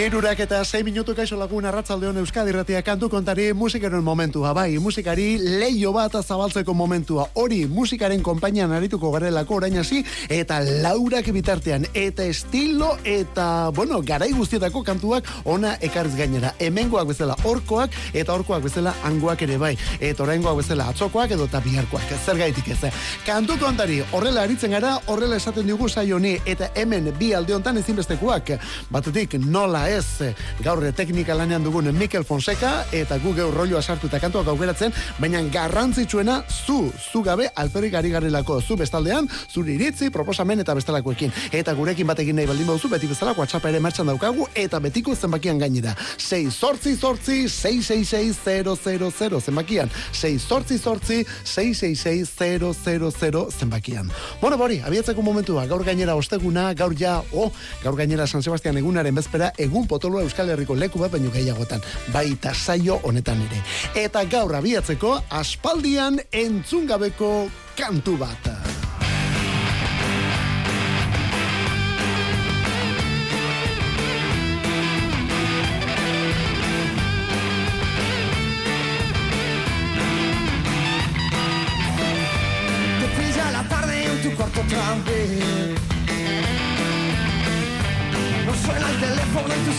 Irurak 0.00 0.38
eta 0.40 0.62
6 0.64 0.80
minutu 0.80 1.12
kaixo 1.12 1.36
lagun 1.36 1.66
arratzaldeon 1.68 2.16
Euskadi 2.22 2.54
Ratia 2.54 2.80
kantu 2.80 3.10
kontari 3.12 3.50
musikaren 3.52 4.00
momentua, 4.00 4.54
bai, 4.56 4.78
musikari 4.80 5.36
leio 5.60 5.92
bat 5.92 6.14
zabaltzeko 6.22 6.72
momentua. 6.72 7.26
Hori 7.34 7.66
musikaren 7.68 8.22
konpainian 8.22 8.72
arituko 8.72 9.10
garelako 9.12 9.58
orain 9.58 9.76
hasi 9.76 10.00
eta 10.32 10.62
laurak 10.64 11.28
bitartean 11.36 11.84
eta 11.92 12.24
estilo 12.24 12.94
eta, 13.04 13.68
bueno, 13.76 14.00
garai 14.00 14.30
guztietako 14.32 14.82
kantuak 14.82 15.28
ona 15.44 15.74
ekarriz 15.80 16.16
gainera. 16.16 16.54
Hemengoak 16.58 17.12
bezala 17.12 17.36
orkoak 17.44 17.92
eta 18.14 18.32
orkoak 18.32 18.64
bezala 18.70 18.94
angoak 19.04 19.42
ere 19.42 19.58
bai. 19.58 19.74
Eta 20.00 20.24
oraingoak 20.24 20.62
bezala 20.62 20.88
atzokoak 20.94 21.36
edo 21.36 21.46
tapiarkoak. 21.46 22.16
Zer 22.24 22.40
gaitik 22.40 22.72
ez. 22.72 22.94
Kantu 23.26 23.58
kontari 23.60 24.00
horrela 24.12 24.48
aritzen 24.48 24.72
gara, 24.72 24.96
horrela 25.08 25.36
esaten 25.36 25.68
digu 25.68 25.92
saioni 25.92 26.38
eta 26.46 26.72
hemen 26.74 27.12
bi 27.18 27.34
alde 27.34 27.58
hontan 27.58 27.84
ezinbestekoak. 27.84 28.56
Batetik 28.90 29.36
nola 29.44 29.89
ez 29.90 30.06
gaur 30.62 30.84
teknika 30.96 31.34
lanean 31.34 31.64
dugun 31.64 31.90
Mikel 31.96 32.24
Fonseca 32.24 32.84
eta 32.92 33.18
gu 33.18 33.32
geur 33.34 33.54
rolloa 33.54 33.82
sartu 33.82 34.06
eta 34.06 34.20
kantuak 34.22 34.46
aukeratzen, 34.52 34.92
baina 35.18 35.42
garrantzitsuena 35.52 36.44
zu, 36.48 36.92
zu 37.12 37.22
gabe 37.26 37.50
alperik 37.54 37.94
ari 37.98 38.10
garelako 38.10 38.60
zu 38.60 38.76
bestaldean, 38.76 39.28
zuri 39.50 39.74
iritzi, 39.74 40.10
proposamen 40.10 40.60
eta 40.60 40.74
bestelakoekin. 40.78 41.32
Eta 41.52 41.74
gurekin 41.74 42.06
batekin 42.06 42.36
nahi 42.36 42.46
baldin 42.50 42.66
bauzu, 42.68 42.88
beti 42.92 43.06
bezala 43.10 43.34
WhatsApp 43.38 43.64
ere 43.70 43.80
martxan 43.80 44.06
daukagu 44.10 44.46
eta 44.54 44.80
betiko 44.80 45.16
zenbakian 45.16 45.58
gainera. 45.58 45.94
6 46.18 46.50
sortzi 46.50 46.96
sortzi 46.96 47.48
666 47.48 49.40
zenbakian. 49.40 49.90
6 50.12 50.46
sortzi 50.46 50.78
sortzi 50.78 51.26
666 51.44 53.58
zenbakian. 53.58 54.10
Bueno, 54.40 54.58
bori, 54.58 54.80
abiatzeko 54.84 55.22
momentua, 55.22 55.66
gaur 55.66 55.84
gainera 55.84 56.14
osteguna, 56.16 56.74
gaur 56.74 56.94
ja, 56.98 57.22
oh, 57.32 57.52
gaur 57.82 57.96
gainera 57.96 58.26
San 58.26 58.42
Sebastian 58.42 58.76
egunaren 58.80 59.14
bezpera, 59.14 59.52
egun 59.58 59.79
potoloa 59.86 60.24
Euskal 60.26 60.50
Herriko 60.50 60.74
leku 60.74 60.98
bat 61.02 61.12
baino 61.12 61.30
gehiagotan, 61.30 61.80
baita 62.12 62.54
saio 62.54 63.00
honetan 63.02 63.40
ere. 63.46 63.62
Eta 64.04 64.24
gaur 64.24 64.54
abiatzeko 64.56 65.16
aspaldian 65.42 66.20
entzungabeko 66.32 67.48
kantu 67.76 68.18
bat. 68.20 68.69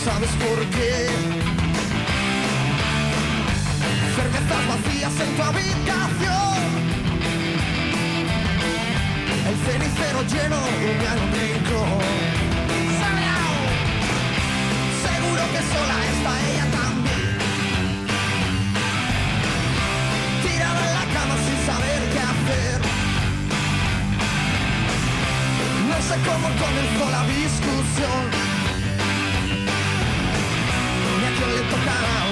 Sabes 0.04 0.30
por 0.30 0.58
qué. 0.70 1.06
Cervezas 4.16 4.62
vacías 4.68 5.14
en 5.20 5.36
tu 5.36 5.42
habitación. 5.42 6.58
El 9.48 9.56
cenicero 9.66 10.22
lleno 10.32 10.58
de 10.66 11.08
un 11.22 11.30
rincón. 11.38 12.02
Seguro 15.06 15.42
que 15.52 15.62
sola 15.72 15.98
está 16.12 16.32
ella 16.50 16.66
también. 16.80 17.38
Tirada 20.42 20.82
en 20.88 20.94
la 21.00 21.06
cama 21.14 21.34
sin 21.46 21.58
saber 21.70 22.00
qué 22.12 22.20
hacer. 22.32 22.78
No 25.90 25.96
sé 26.08 26.14
cómo 26.28 26.48
comenzó 26.62 27.04
la 27.10 27.22
discusión. 27.26 28.51
się 31.42 31.62
kocham 31.70 32.28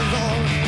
alone. 0.00 0.63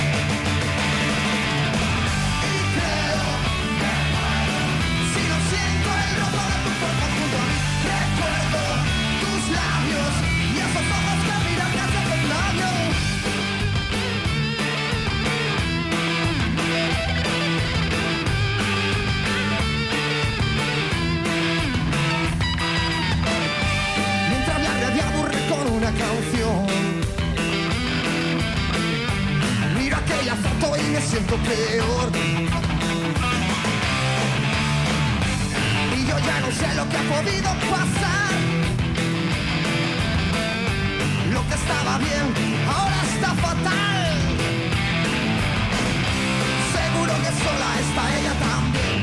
Me 30.96 31.02
siento 31.02 31.36
peor. 31.36 32.08
Y 35.94 36.06
yo 36.08 36.18
ya 36.18 36.40
no 36.40 36.50
sé 36.50 36.74
lo 36.74 36.88
que 36.88 36.96
ha 36.96 37.04
podido 37.14 37.50
pasar. 37.72 38.32
Lo 41.34 41.40
que 41.48 41.54
estaba 41.54 41.98
bien, 41.98 42.26
ahora 42.74 42.98
está 43.12 43.30
fatal. 43.44 44.06
Seguro 46.76 47.12
que 47.24 47.30
sola 47.44 47.70
está 47.84 48.02
ella 48.18 48.34
también. 48.48 49.00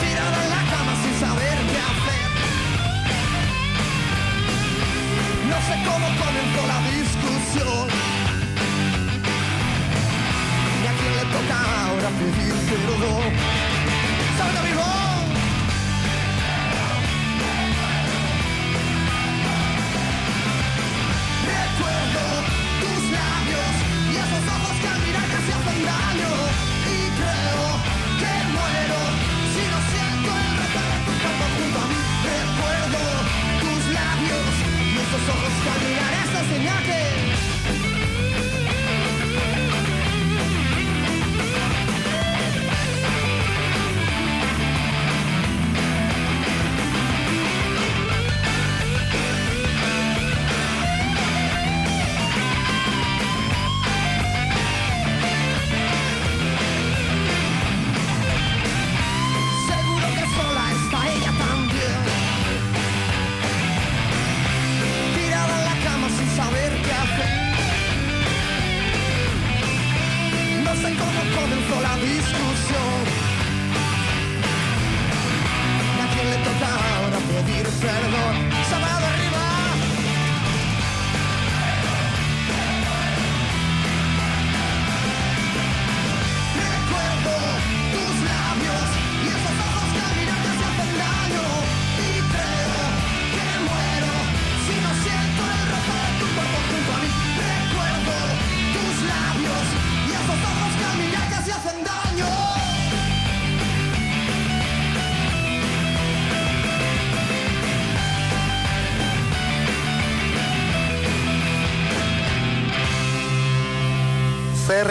Tirada 0.00 0.38
en 0.44 0.50
la 0.56 0.62
cama 0.72 0.92
sin 1.02 1.14
saber 1.24 1.56
qué 1.70 1.80
hacer. 1.90 2.28
No 5.50 5.58
sé 5.68 5.74
cómo 5.88 6.06
comenzó 6.22 6.60
la 6.72 6.78
discusión. 6.90 8.11
toca 11.42 11.86
ahora 11.86 12.08
pedir 12.18 12.54
perdón. 12.68 13.32
¡Salta 14.38 14.62
vivo! 14.62 14.82
Recuerdo 21.52 22.24
tus 22.82 23.02
labios 23.16 23.74
y 24.10 24.14
esos 24.22 24.44
ojos 24.54 24.74
que 24.80 24.88
al 24.88 25.00
mirar 25.00 25.26
casi 25.32 25.50
hacen 25.52 25.80
daño. 25.84 26.32
Y 26.86 27.00
creo 27.18 27.64
que 28.20 28.32
muero 28.54 29.00
si 29.52 29.62
no 29.72 29.78
siento 29.90 30.30
el 30.46 30.54
retorno 30.62 30.92
de 30.94 31.02
tu 31.06 31.12
cuerpo 31.22 31.44
junto 31.56 31.78
a 31.78 31.86
mí. 31.90 31.98
Recuerdo 32.32 33.02
tus 33.62 33.82
labios 33.98 34.52
y 34.86 34.96
esos 35.04 35.24
ojos 35.34 35.52
que 35.62 35.70
al 35.70 35.80
mirar 35.88 36.11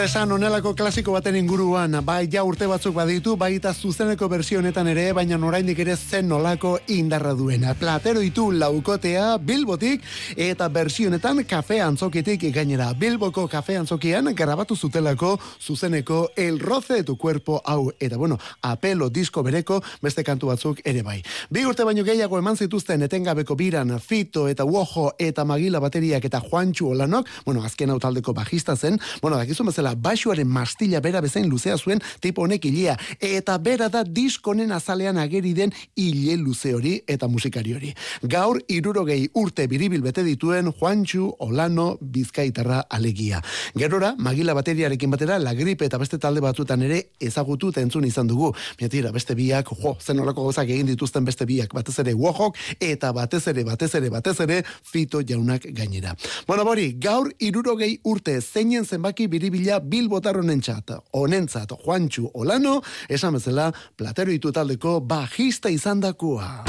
esan 0.02 0.32
onelako 0.32 0.72
klasiko 0.74 1.12
baten 1.14 1.36
inguruan, 1.38 1.94
bai 2.02 2.26
ja 2.30 2.42
urte 2.42 2.66
batzuk 2.66 2.94
baditu, 2.96 3.36
bai 3.38 3.52
eta 3.54 3.70
zuzeneko 3.72 4.26
bersio 4.28 4.58
honetan 4.58 4.88
ere, 4.90 5.04
baina 5.14 5.36
oraindik 5.46 5.78
ere 5.78 5.94
zen 5.96 6.26
nolako 6.28 6.72
indarra 6.90 7.34
duena. 7.38 7.74
Platero 7.78 8.20
ditu 8.20 8.48
laukotea 8.50 9.38
Bilbotik 9.38 10.02
eta 10.36 10.68
bersio 10.68 11.06
honetan 11.08 11.44
kafe 11.44 11.80
antzokitik 11.80 12.48
gainera. 12.54 12.92
Bilboko 12.98 13.46
kafe 13.48 13.76
antzokian 13.78 14.32
grabatu 14.34 14.76
zutelako 14.76 15.38
zuzeneko 15.60 16.30
El 16.36 16.58
roce 16.58 16.94
de 16.94 17.04
tu 17.04 17.16
cuerpo 17.16 17.62
hau. 17.64 17.92
Eta 18.00 18.16
bueno, 18.16 18.38
apelo 18.62 19.08
disko 19.08 19.42
bereko 19.42 19.82
beste 20.02 20.24
kantu 20.24 20.48
batzuk 20.48 20.80
ere 20.84 21.02
bai. 21.02 21.22
Bi 21.50 21.64
urte 21.64 21.84
baino 21.84 22.02
gehiago 22.02 22.38
eman 22.38 22.56
zituzten 22.56 23.02
etengabeko 23.02 23.54
biran 23.54 24.00
Fito 24.00 24.48
eta 24.48 24.64
Uojo 24.64 25.12
eta 25.18 25.44
Magila 25.44 25.78
bateriak 25.80 26.24
eta 26.24 26.40
Juantxu 26.40 26.90
Olanok, 26.90 27.28
bueno, 27.46 27.62
azken 27.62 27.90
hau 27.90 28.00
taldeko 28.00 28.34
bajista 28.34 28.76
zen, 28.76 28.98
bueno, 29.20 29.36
dakizun 29.36 29.66
bezala, 29.66 29.91
baixuaren 29.94 30.48
mastila 30.48 31.00
bera 31.00 31.20
bezain 31.20 31.48
luzea 31.48 31.76
zuen 31.78 32.00
tipo 32.20 32.42
honek 32.42 32.64
ilea, 32.64 32.96
eta 33.20 33.58
bera 33.58 33.88
da 33.88 34.04
diskonen 34.04 34.72
azalean 34.72 35.18
ageri 35.18 35.52
den 35.54 35.72
ile 35.96 36.36
luze 36.36 36.74
hori 36.74 36.98
eta 37.06 37.28
musikari 37.28 37.74
hori. 37.74 37.92
Gaur, 38.22 38.60
irurogei 38.68 39.28
urte 39.34 39.66
biribil 39.68 40.02
bete 40.02 40.24
dituen 40.24 40.72
Juantxu 40.72 41.30
Olano 41.38 41.98
Bizkaitarra 42.00 42.82
alegia. 42.90 43.42
Gerora, 43.78 44.14
Magila 44.18 44.54
bateriarekin 44.54 45.10
batera, 45.10 45.38
la 45.38 45.54
gripe 45.54 45.86
eta 45.86 45.98
beste 45.98 46.18
talde 46.18 46.40
batzutan 46.40 46.82
ere 46.82 47.02
ezagutu 47.20 47.72
eta 47.72 47.82
entzun 47.82 48.04
izan 48.08 48.30
dugu. 48.30 48.52
Miatira, 48.80 49.12
beste 49.12 49.34
biak, 49.38 49.72
jo, 49.82 49.96
zen 50.00 50.22
gozak 50.32 50.68
egin 50.68 50.86
dituzten 50.86 51.24
beste 51.24 51.46
biak, 51.46 51.74
batez 51.74 51.98
ere 52.02 52.14
Uojok, 52.14 52.56
eta 52.80 53.12
batez 53.12 53.46
ere, 53.48 53.64
batez 53.64 53.94
ere, 53.94 54.10
batez 54.10 54.38
ere, 54.40 54.62
Fito 54.82 55.22
jaunak 55.22 55.66
gainera. 55.74 56.14
Bueno, 56.46 56.64
bori, 56.64 56.92
gaur 57.00 57.30
irurogei 57.40 57.98
urte 58.04 58.38
zeinen 58.40 58.84
zenbaki 58.84 59.28
biribila 59.28 59.80
bilbotar 59.82 60.38
honentzat, 60.38 60.90
honentzat, 61.12 61.74
Juantxu 61.84 62.30
Olano, 62.34 62.80
esan 63.08 63.38
bezala, 63.38 63.70
platero 63.96 64.30
ditu 64.32 64.52
taldeko 64.52 65.00
bajista 65.00 65.70
izan 65.70 66.00
dakua. 66.00 66.62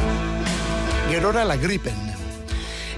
Gerora 1.10 1.46
la 1.46 1.58
gripen. 1.58 2.13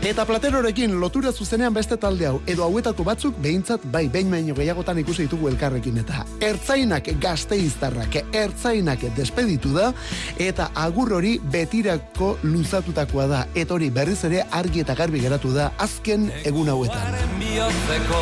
Eta 0.05 0.21
platerorekin 0.21 0.91
lotura 1.01 1.31
zuzenean 1.33 1.73
beste 1.73 1.95
talde 1.97 2.27
hau, 2.29 2.35
edo 2.45 2.61
hauetako 2.61 3.01
batzuk 3.07 3.39
behintzat 3.41 3.87
bai 3.89 4.03
behin 4.13 4.29
baino 4.29 4.53
gehiagotan 4.53 4.99
ikusi 5.01 5.25
ditugu 5.25 5.49
elkarrekin. 5.49 5.97
Eta 6.03 6.21
ertzainak 6.45 7.09
gazteiztarrak, 7.23 8.19
ertzainak 8.29 9.01
despeditu 9.17 9.73
da, 9.73 9.87
eta 10.37 10.69
agur 10.77 11.15
hori 11.17 11.39
betirako 11.41 12.35
luzatutakoa 12.43 13.25
da, 13.31 13.41
eta 13.57 13.73
hori 13.73 13.89
berriz 13.89 14.19
ere 14.29 14.45
argi 14.53 14.85
eta 14.85 14.93
garbi 14.93 15.25
geratu 15.25 15.55
da 15.57 15.71
azken 15.81 16.29
egun 16.43 16.69
hauetan. 16.69 17.17
Bihotzeko 17.41 18.21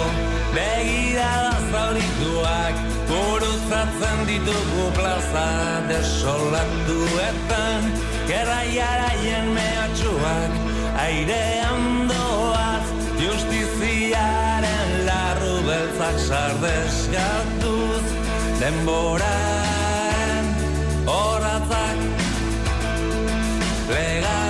begirada 0.56 1.53
zaurituak 1.68 2.83
Gurutzatzen 3.12 4.27
ditugu 4.31 4.88
plaza 4.95 5.47
desolatuetan. 5.91 7.91
Gerraiaraien 8.31 9.51
mehatxuak 9.57 10.73
airean 10.98 12.07
doaz 12.10 12.86
Justiziaren 13.22 14.92
larru 15.07 15.56
beltzak 15.68 16.18
sardeskatuz 16.28 18.06
Denboraren 18.62 20.45
horatzak 21.10 22.00
Legatzen 23.90 24.43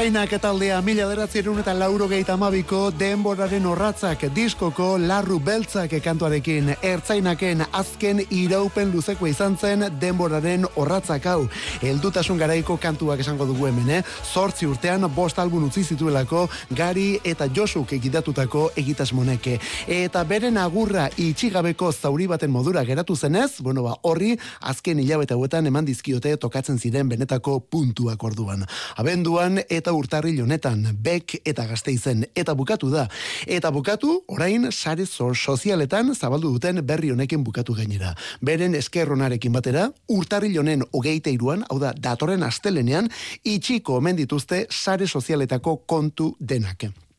asmoa 0.00 0.10
Ertzainak 0.10 0.32
eta 0.32 0.48
aldea 0.48 0.78
mila 0.80 1.06
deratzerun 1.10 1.58
eta 1.60 1.74
lauro 1.76 2.06
gehieta 2.08 2.32
amabiko 2.32 2.90
denboraren 2.96 3.66
horratzak 3.68 4.22
diskoko 4.32 4.96
larru 4.98 5.38
beltzak 5.44 5.92
kantuarekin. 6.00 6.70
Ertzainaken 6.80 7.66
azken 7.70 8.22
iraupen 8.30 8.92
luzeko 8.94 9.26
izan 9.28 9.58
zen 9.58 9.84
denboraren 10.00 10.64
horratzak 10.74 11.26
hau. 11.26 11.48
Heldutasun 11.82 12.38
garaiko 12.40 12.78
kantuak 12.80 13.20
esango 13.20 13.44
dugu 13.44 13.66
hemen, 13.68 13.90
eh? 13.90 14.02
Zortzi 14.32 14.66
urtean 14.66 15.04
bost 15.14 15.38
album 15.38 15.66
utzi 15.68 15.84
zituelako 15.84 16.46
gari 16.70 17.20
eta 17.22 17.50
josuk 17.52 17.92
egitatutako 17.92 18.70
egitasmoneke. 18.80 19.58
Eta 19.86 20.24
beren 20.24 20.56
agurra 20.56 21.10
itxigabeko 21.18 21.92
zauri 21.92 22.26
baten 22.26 22.50
modura 22.50 22.86
geratu 22.88 23.16
zenez, 23.16 23.60
bueno 23.60 23.82
ba, 23.82 23.98
horri 24.00 24.32
azken 24.62 25.04
hilabete 25.04 25.36
hauetan 25.36 25.66
eman 25.66 25.84
dizkiote 25.84 26.36
tokatzen 26.36 26.78
ziren 26.78 27.08
benetako 27.08 27.60
puntuak 27.60 28.24
orduan. 28.24 28.64
Abenduan 28.96 29.60
eta 29.68 29.89
urtarril 29.92 30.42
honetan, 30.42 30.86
bek 31.02 31.40
eta 31.44 31.66
gazteizen, 31.66 32.24
eta 32.34 32.54
bukatu 32.54 32.90
da. 32.90 33.08
Eta 33.46 33.70
bukatu, 33.70 34.22
orain, 34.28 34.70
sare 34.72 35.06
so- 35.06 35.34
sozialetan 35.34 36.14
zabaldu 36.14 36.52
duten 36.52 36.80
berri 36.86 37.10
honekin 37.10 37.44
bukatu 37.44 37.74
gainera. 37.74 38.14
Beren 38.40 38.74
eskerronarekin 38.74 39.52
batera, 39.52 39.90
urtarril 40.08 40.58
honen 40.58 40.82
hogeita 40.92 41.30
iruan, 41.30 41.64
hau 41.68 41.78
da, 41.78 41.92
datorren 41.92 42.42
astelenean, 42.42 43.10
itxiko 43.44 43.96
omen 43.96 44.16
dituzte 44.16 44.66
sare 44.70 45.06
sozialetako 45.06 45.76
kontu 45.86 46.36
denak. 46.40 47.09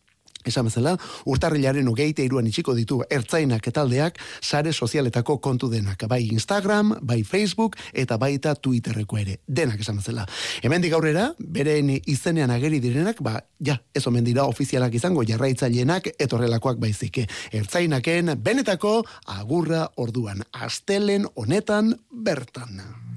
Esan 0.45 0.65
bezala, 0.65 0.95
urtarrilaren 1.29 1.87
hogeita 1.87 2.23
iruan 2.25 2.47
itxiko 2.49 2.73
ditu 2.77 3.01
ertzainak 3.09 3.67
etaldeak 3.67 4.17
sare 4.41 4.73
sozialetako 4.73 5.37
kontu 5.41 5.69
denak. 5.69 6.07
Bai 6.09 6.23
Instagram, 6.31 6.95
bai 7.01 7.21
Facebook 7.23 7.77
eta 7.93 8.17
baita 8.17 8.55
Twitterreko 8.55 9.19
ere. 9.21 9.37
Denak 9.47 9.83
esan 9.83 10.01
bezala. 10.01 10.25
Hemendik 10.63 10.95
aurrera, 10.97 11.29
beren 11.39 11.93
izenean 12.05 12.51
ageri 12.51 12.81
direnak, 12.83 13.21
ba, 13.21 13.37
ja, 13.59 13.77
ez 13.93 14.05
omen 14.07 14.25
dira 14.25 14.47
ofizialak 14.49 14.95
izango 14.97 15.25
jarraitzaileenak 15.27 16.13
etorrelakoak 16.17 16.81
baizik. 16.81 17.23
Ertzainaken 17.51 18.35
benetako 18.41 19.01
agurra 19.37 19.87
orduan. 20.01 20.45
Astelen 20.51 21.27
honetan 21.35 21.95
bertan. 22.11 23.10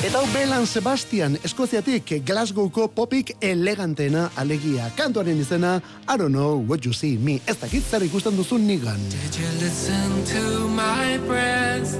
Eta 0.00 0.18
hau 0.18 0.26
Belan 0.32 0.64
Sebastian, 0.66 1.36
Eskoziatik, 1.44 2.14
Glasgowko 2.24 2.86
popik 2.88 3.34
elegantena 3.44 4.30
alegia. 4.40 4.88
Kantuaren 4.96 5.40
izena, 5.42 5.82
I 6.08 6.16
don't 6.16 6.32
know 6.32 6.56
what 6.56 6.86
you 6.86 6.92
see 6.92 7.18
me. 7.18 7.40
Ez 7.46 7.58
dakit 7.60 7.84
zer 7.84 8.02
ikusten 8.06 8.36
duzun 8.36 8.64
nigan. 8.66 8.96
Did 9.12 9.36
you 9.36 9.50
listen 9.60 10.24
to 10.32 10.68
my 10.68 11.18
breath? 11.28 11.98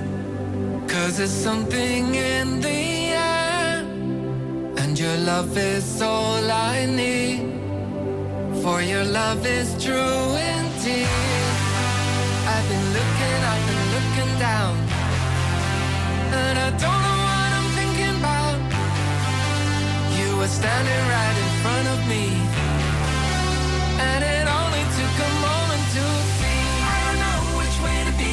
Cause 0.88 1.18
there's 1.18 1.30
something 1.30 2.14
in 2.14 2.60
the 2.60 3.12
air. 3.12 3.84
And 4.80 4.98
your 4.98 5.16
love 5.26 5.56
is 5.58 6.00
all 6.00 6.50
I 6.50 6.86
need. 6.86 7.44
For 8.62 8.80
your 8.80 9.04
love 9.04 9.44
is 9.44 9.68
true 9.76 10.36
indeed. 10.56 11.08
I've 12.48 12.66
been 12.72 12.86
looking 12.96 13.40
up 13.52 13.62
and 13.72 13.82
looking 13.94 14.32
down. 14.38 14.74
And 16.32 16.58
I 16.58 16.70
don't 16.78 17.02
know 17.02 17.11
were 20.42 20.48
standing 20.48 21.04
right 21.16 21.36
in 21.44 21.50
front 21.62 21.86
of 21.94 21.98
me. 22.10 22.24
And 24.10 24.20
it 24.26 24.46
only 24.58 24.84
took 24.98 25.16
a 25.28 25.32
moment 25.46 25.84
to 25.94 26.04
see. 26.38 26.62
I 26.82 26.98
don't 27.06 27.20
know 27.26 27.38
which 27.58 27.76
way 27.86 27.98
to 28.08 28.14
be. 28.18 28.32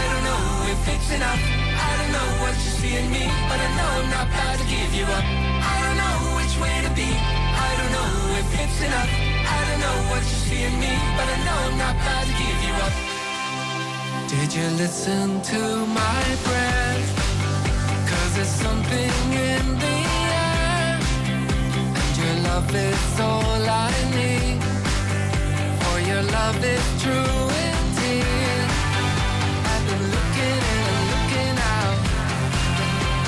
I 0.00 0.02
don't 0.10 0.24
know 0.28 0.44
if 0.72 0.80
it's 0.94 1.10
enough. 1.12 1.42
I 1.88 1.90
don't 1.98 2.12
know 2.16 2.28
what 2.42 2.54
you 2.64 2.72
see 2.80 2.94
in 3.00 3.06
me, 3.12 3.24
but 3.50 3.58
I 3.66 3.68
know 3.76 3.90
I'm 4.00 4.08
not 4.16 4.26
about 4.32 4.56
to 4.60 4.66
give 4.74 4.90
you 4.96 5.04
up. 5.18 5.26
I 5.74 5.76
don't 5.84 5.98
know 6.02 6.16
which 6.40 6.54
way 6.64 6.76
to 6.86 6.90
be. 7.00 7.10
I 7.68 7.70
don't 7.78 7.92
know 7.96 8.10
if 8.40 8.48
it's 8.62 8.80
enough. 8.88 9.12
I 9.56 9.60
don't 9.68 9.80
know 9.84 9.98
what 10.08 10.22
you 10.30 10.38
see 10.48 10.62
in 10.68 10.74
me, 10.84 10.92
but 11.16 11.26
I 11.34 11.38
know 11.46 11.58
I'm 11.68 11.76
not 11.84 11.94
about 12.00 12.24
to 12.30 12.34
give 12.42 12.58
you 12.66 12.74
up. 12.86 12.94
Did 14.32 14.48
you 14.56 14.66
listen 14.82 15.26
to 15.52 15.60
my 16.00 16.22
breath? 16.46 17.08
Cause 18.08 18.30
there's 18.36 18.54
something 18.64 19.12
in. 19.52 19.72
And 19.82 20.21
your 22.32 22.42
love 22.44 22.74
is 22.74 23.20
all 23.20 23.62
I 23.68 23.92
need. 24.16 24.62
For 25.82 25.96
your 26.10 26.22
love 26.22 26.64
is 26.64 26.86
true 27.02 27.42
indeed. 27.68 28.68
I've 29.72 29.84
been 29.88 30.04
looking 30.16 30.58
in 30.72 30.82
and 30.92 31.04
looking 31.12 31.56
out. 31.76 31.98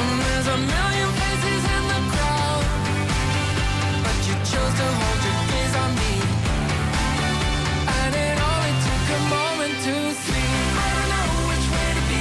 And 0.02 0.16
there's 0.24 0.48
a 0.56 0.58
million 0.72 1.10
faces 1.20 1.64
in 1.76 1.82
the 1.92 2.00
crowd. 2.12 2.64
But 4.04 4.18
you 4.26 4.34
chose 4.50 4.74
to 4.80 4.86
hold 5.00 5.20
your 5.28 5.40
gaze 5.52 5.74
on 5.84 5.90
me. 6.00 6.14
And 7.98 8.12
it 8.26 8.36
only 8.50 8.74
took 8.86 9.04
a 9.18 9.20
moment 9.36 9.74
to 9.86 9.94
see. 10.24 10.48
I 10.84 10.88
don't 10.96 11.10
know 11.12 11.28
which 11.50 11.66
way 11.74 11.88
to 11.98 12.02
be. 12.10 12.20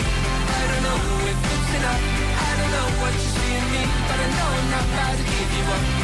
I 0.60 0.62
don't 0.70 0.84
know 0.88 1.00
if 1.32 1.40
it's 1.54 1.72
enough. 1.80 2.04
I 2.48 2.52
don't 2.60 2.72
know 2.75 2.88
what 3.02 3.13
you 3.16 3.28
see 3.36 3.52
in 3.60 3.66
me. 3.74 3.84
But 4.08 4.18
I 4.25 4.28
know 4.36 4.50
I'm 4.58 4.70
not 4.75 4.86
about 4.92 5.16
to 5.20 5.24
give 5.32 5.52
you 5.58 5.66
up. 5.78 6.02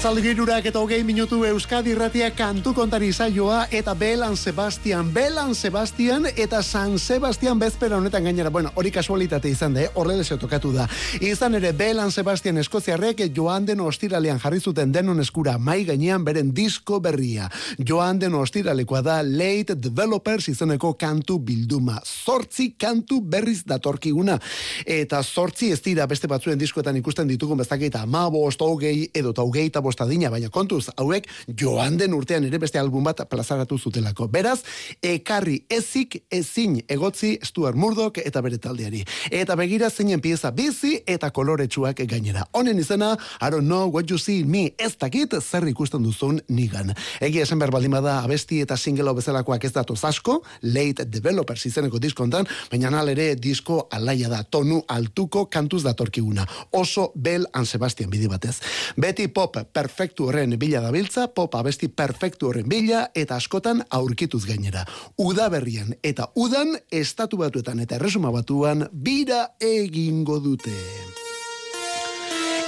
Arratzaldi 0.00 0.30
eta 0.64 0.80
hogei 0.80 1.02
minutu 1.04 1.42
Euskadi 1.44 1.90
irratia 1.92 2.30
kantu 2.32 2.72
kontari 2.72 3.12
saioa 3.12 3.66
eta 3.70 3.94
Belan 3.94 4.36
Sebastian, 4.36 5.10
Belan 5.12 5.54
Sebastian 5.54 6.24
eta 6.24 6.62
San 6.62 6.98
Sebastian 6.98 7.58
bezpera 7.58 7.98
honetan 7.98 8.24
gainera. 8.24 8.48
Bueno, 8.48 8.70
hori 8.76 8.90
kasualitate 8.90 9.50
izan 9.50 9.74
da, 9.74 9.82
eh? 9.82 9.90
horrele 9.94 10.24
tokatu 10.24 10.72
da. 10.72 10.88
Izan 11.20 11.54
ere, 11.54 11.72
Belan 11.72 12.10
Sebastian 12.10 12.56
Eskoziarrek 12.56 13.20
joan 13.36 13.66
den 13.66 13.80
ostiralean 13.80 14.40
jarri 14.40 14.60
zuten 14.60 14.90
denon 14.90 15.20
eskura 15.20 15.58
mai 15.58 15.84
gainean 15.84 16.24
beren 16.24 16.54
disko 16.54 16.98
berria. 17.00 17.50
Joan 17.76 18.18
den 18.18 18.34
ostiralekoa 18.34 19.02
da 19.02 19.20
Late 19.22 19.74
Developers 19.74 20.48
izeneko 20.48 20.94
kantu 20.94 21.38
bilduma. 21.40 22.00
Zortzi 22.24 22.70
kantu 22.78 23.20
berriz 23.20 23.66
datorkiguna. 23.66 24.38
Eta 24.86 25.22
zortzi 25.22 25.72
ez 25.72 25.82
dira 25.82 26.06
beste 26.06 26.26
batzuen 26.26 26.58
diskoetan 26.58 26.96
ikusten 26.96 27.28
ditugun 27.28 27.58
bezaketa 27.58 28.00
ama 28.08 28.30
bost, 28.30 28.62
hogei 28.62 29.10
edo 29.12 29.34
ta 29.34 29.42
hogei 29.42 29.68
eta 29.90 30.04
bostadina, 30.04 30.30
baina 30.30 30.48
kontuz, 30.48 30.88
hauek 30.96 31.26
joan 31.58 31.96
den 31.98 32.14
urtean 32.14 32.44
ere 32.44 32.58
beste 32.58 32.78
album 32.78 33.04
bat 33.04 33.20
plazaratu 33.28 33.78
zutelako. 33.78 34.28
Beraz, 34.28 34.62
ekarri 35.02 35.64
ezik 35.68 36.22
ezin 36.30 36.80
egotzi 36.88 37.38
Stuart 37.42 37.76
Murdoch 37.76 38.18
eta 38.18 38.40
bere 38.40 38.58
taldeari. 38.58 39.04
Eta 39.30 39.56
begira 39.56 39.90
zeinen 39.90 40.20
pieza 40.20 40.50
bizi 40.50 41.00
eta 41.06 41.30
koloretsuak 41.30 42.04
gainera. 42.06 42.46
Honen 42.52 42.78
izena, 42.78 43.16
I 43.40 43.50
don't 43.50 43.66
know 43.66 43.90
what 43.90 44.10
you 44.10 44.18
see 44.18 44.40
in 44.40 44.50
me, 44.50 44.72
ez 44.78 44.96
dakit 44.96 45.34
zer 45.40 45.66
ikusten 45.68 46.02
duzun 46.02 46.40
nigan. 46.48 46.94
Egia 47.20 47.42
esan 47.42 47.58
behar 47.58 47.72
baldin 47.72 47.90
bada 47.90 48.20
abesti 48.22 48.60
eta 48.60 48.76
singelo 48.76 49.14
bezalakoak 49.14 49.64
ez 49.64 49.72
datoz 49.72 50.04
asko, 50.04 50.40
late 50.62 51.04
developers 51.04 51.66
izeneko 51.66 51.98
diskontan, 51.98 52.46
baina 52.70 52.90
nal 52.90 53.08
ere 53.08 53.34
disko 53.36 53.88
alaia 53.90 54.28
da, 54.28 54.42
tonu 54.44 54.82
altuko 54.88 55.46
kantuz 55.50 55.82
datorkiguna. 55.84 56.46
Oso 56.72 57.10
Bel 57.14 57.46
and 57.54 57.66
Sebastian 57.66 58.10
bidi 58.10 58.28
batez. 58.30 58.60
Beti 58.96 59.28
pop 59.28 59.56
perfektu 59.80 60.26
horren 60.28 60.58
bila 60.60 60.82
dabiltza, 60.84 61.28
pop 61.32 61.54
abesti 61.56 61.88
perfektu 61.88 62.50
horren 62.50 62.68
bila, 62.68 63.06
eta 63.16 63.38
askotan 63.40 63.80
aurkituz 63.96 64.44
gainera. 64.44 64.84
Udaberrian 65.16 65.94
eta 66.04 66.28
udan 66.36 66.74
estatu 66.92 67.40
batuetan 67.40 67.80
eta 67.80 67.96
erresuma 67.96 68.32
batuan 68.34 68.88
bira 68.92 69.46
egingo 69.60 70.36
dute. 70.44 70.76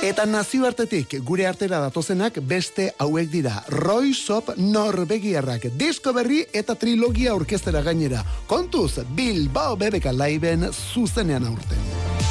Eta 0.03 0.25
nazioartetik 0.27 1.21
gure 1.23 1.45
artera 1.47 1.79
datozenak 1.85 2.41
beste 2.49 2.89
hauek 2.99 3.29
dira. 3.31 3.61
Roy 3.69 4.17
Sop 4.19 4.51
Norvegiarrak 4.57 5.69
disko 5.79 6.17
berri 6.17 6.41
eta 6.53 6.75
trilogia 6.75 7.37
orkestera 7.37 7.85
gainera. 7.87 8.25
Kontuz, 8.51 9.05
Bilbao 9.15 9.77
Bebeka 9.77 10.17
Laiben 10.17 10.71
zuzenean 10.73 11.47
aurten. 11.53 12.22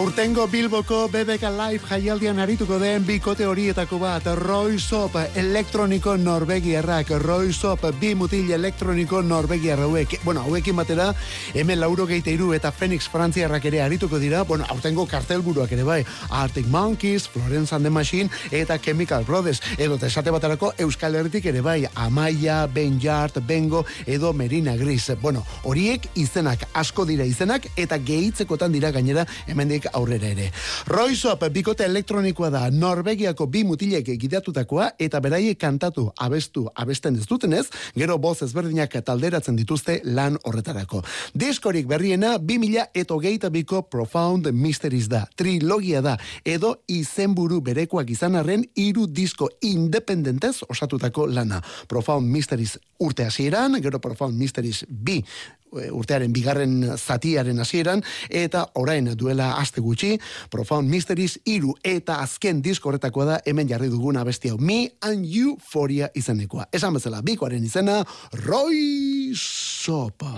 Aurtengo 0.00 0.46
Bilboko 0.48 1.10
BBK 1.12 1.50
Live 1.52 1.84
jaialdian 1.84 2.38
arituko 2.40 2.78
den 2.80 3.02
bikote 3.04 3.44
horietako 3.44 3.98
bat 4.00 4.24
Roisop 4.38 5.18
elektroniko 5.36 6.14
norbegiarrak 6.16 7.10
Roisop 7.20 7.82
bi 8.00 8.14
mutil 8.16 8.48
elektroniko 8.56 9.20
norbegiarra 9.20 9.84
hauek. 9.84 10.14
Bueno, 10.24 10.40
hauekin 10.48 10.78
batera 10.80 11.10
hemen 11.52 11.82
lauro 11.82 12.06
geiteiru 12.08 12.54
eta 12.56 12.70
Phoenix 12.72 13.10
Frantziarrak 13.12 13.66
ere 13.68 13.82
arituko 13.84 14.16
dira. 14.18 14.40
Bueno, 14.48 14.64
aurtengo 14.72 15.04
kartelburuak 15.04 15.76
ere 15.76 15.84
bai. 15.84 15.98
Arctic 16.30 16.72
Monkeys, 16.72 17.28
Florence 17.28 17.76
and 17.76 17.84
the 17.84 17.90
Machine 17.90 18.30
eta 18.50 18.78
Chemical 18.78 19.24
Brothers. 19.28 19.60
Edo 19.76 20.00
esate 20.00 20.32
baterako 20.32 20.72
Euskal 20.78 21.20
Herritik 21.20 21.44
ere 21.52 21.60
bai. 21.60 21.84
Amaia, 21.94 22.66
Ben 22.66 22.98
Bengo 23.46 23.84
edo 24.06 24.32
Merina 24.32 24.76
Gris. 24.76 25.12
Bueno, 25.20 25.44
horiek 25.64 26.08
izenak 26.14 26.66
asko 26.72 27.04
dira 27.04 27.26
izenak 27.26 27.68
eta 27.76 27.98
gehitzekotan 27.98 28.72
dira 28.72 28.90
gainera 28.92 29.26
hemendik 29.46 29.89
aurrera 29.92 30.30
ere. 30.30 30.50
Roisop 30.86 31.44
bikote 31.52 31.84
elektronikoa 31.84 32.50
da 32.50 32.62
Norvegiako 32.70 33.46
bi 33.46 33.64
mutilek 33.64 34.12
gidatutakoa 34.20 34.90
eta 34.98 35.20
beraiek 35.20 35.58
kantatu, 35.58 36.10
abestu, 36.18 36.66
abesten 36.74 37.16
ez 37.16 37.26
dutenez, 37.26 37.66
gero 37.96 38.18
boz 38.18 38.42
ezberdinak 38.46 38.96
talderatzen 39.04 39.56
dituzte 39.56 40.00
lan 40.04 40.38
horretarako. 40.44 41.02
Diskorik 41.34 41.86
berriena 41.90 42.36
2000 42.38 42.90
eta 42.94 43.14
hogeita 43.14 43.50
biko 43.50 43.82
Profound 43.82 44.50
Mysteries 44.52 45.08
da. 45.08 45.24
Trilogia 45.36 46.00
da, 46.04 46.16
edo 46.44 46.76
izenburu 46.88 47.60
berekoak 47.64 48.10
izan 48.10 48.36
arren 48.40 48.64
hiru 48.74 49.06
disko 49.06 49.50
independentez 49.60 50.60
osatutako 50.68 51.26
lana. 51.26 51.62
Profound 51.88 52.28
Mysteries 52.30 52.78
urte 53.00 53.24
hasieran, 53.24 53.80
gero 53.82 54.00
Profound 54.00 54.38
Mysteries 54.38 54.84
bi 54.88 55.20
e, 55.20 55.88
urtearen 55.94 56.32
bigarren 56.34 56.74
zatiaren 56.96 57.60
hasieran 57.62 58.02
eta 58.28 58.66
orain 58.80 59.12
duela 59.16 59.54
aste 59.60 59.79
gutxi 59.80 60.18
Profound 60.50 60.90
Mysteries 60.90 61.38
iru 61.44 61.74
eta 61.84 62.20
azken 62.24 62.62
disko 62.62 62.90
horretakoa 62.90 63.28
da 63.32 63.40
hemen 63.46 63.68
jarri 63.68 63.90
duguna 63.92 64.24
besti 64.24 64.52
hau 64.52 64.58
Me 64.58 64.88
and 65.02 65.26
Euphoria 65.26 66.10
izenekoa. 66.14 66.68
Esan 66.72 66.94
bezala 66.94 67.22
bikoaren 67.22 67.64
izena 67.64 68.02
Roy 68.46 69.32
Sopa. 69.34 70.34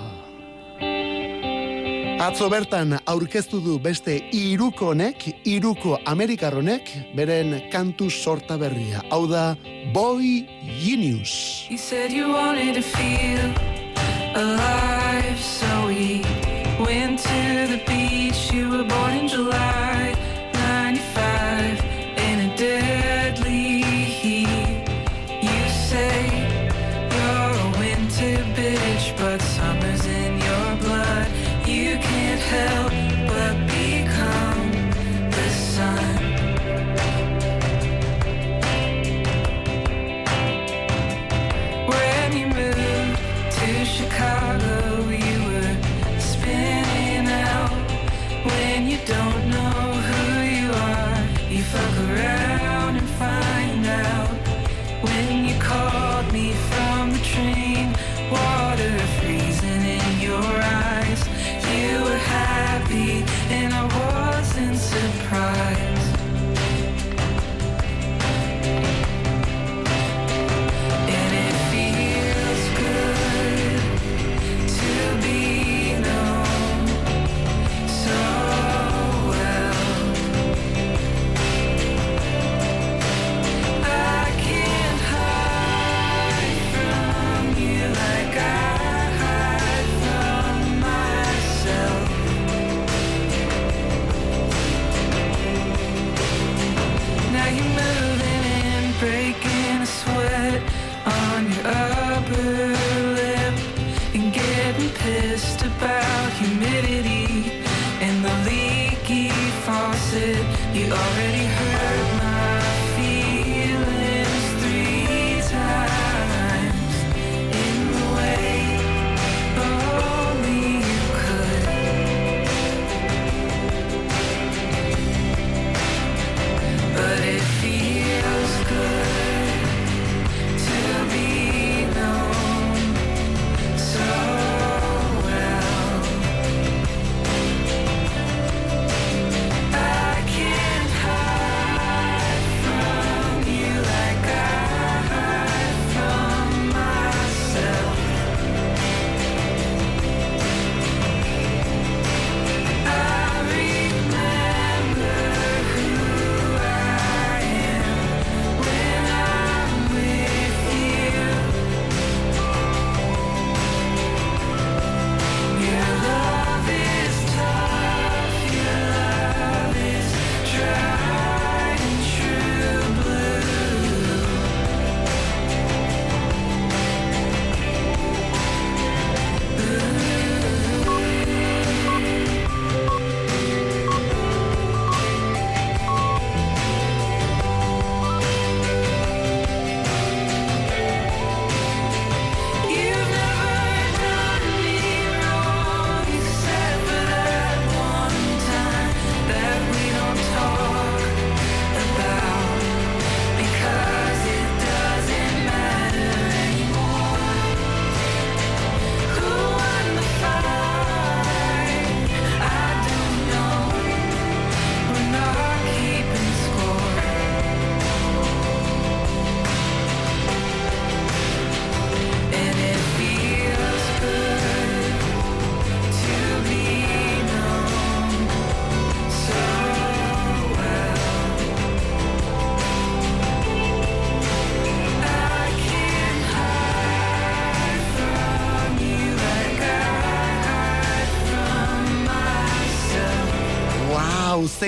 Atzo 2.23 2.47
bertan 2.47 2.93
aurkeztu 3.11 3.59
du 3.65 3.81
beste 3.83 4.15
iruko 4.37 4.93
honek, 4.93 5.25
iruko 5.49 5.97
amerikarronek, 6.07 6.93
beren 7.19 7.57
kantu 7.73 8.07
sorta 8.15 8.55
berria. 8.61 9.03
Hau 9.11 9.27
da 9.27 9.57
Boy 9.93 10.47
Genius. 10.79 11.67
You 11.69 11.79
said 11.79 12.13
you 12.13 12.29
wanted 12.31 12.75
to 12.79 12.83
feel 12.83 13.51
alive, 14.37 15.41
so 15.41 15.89
we 15.89 16.23
went 16.93 17.19
to 17.19 17.67
the 17.73 17.81
beach. 17.87 18.53
You 18.53 18.69
were 18.69 18.85
born 18.85 19.13
in 19.21 19.29
July 19.29 20.02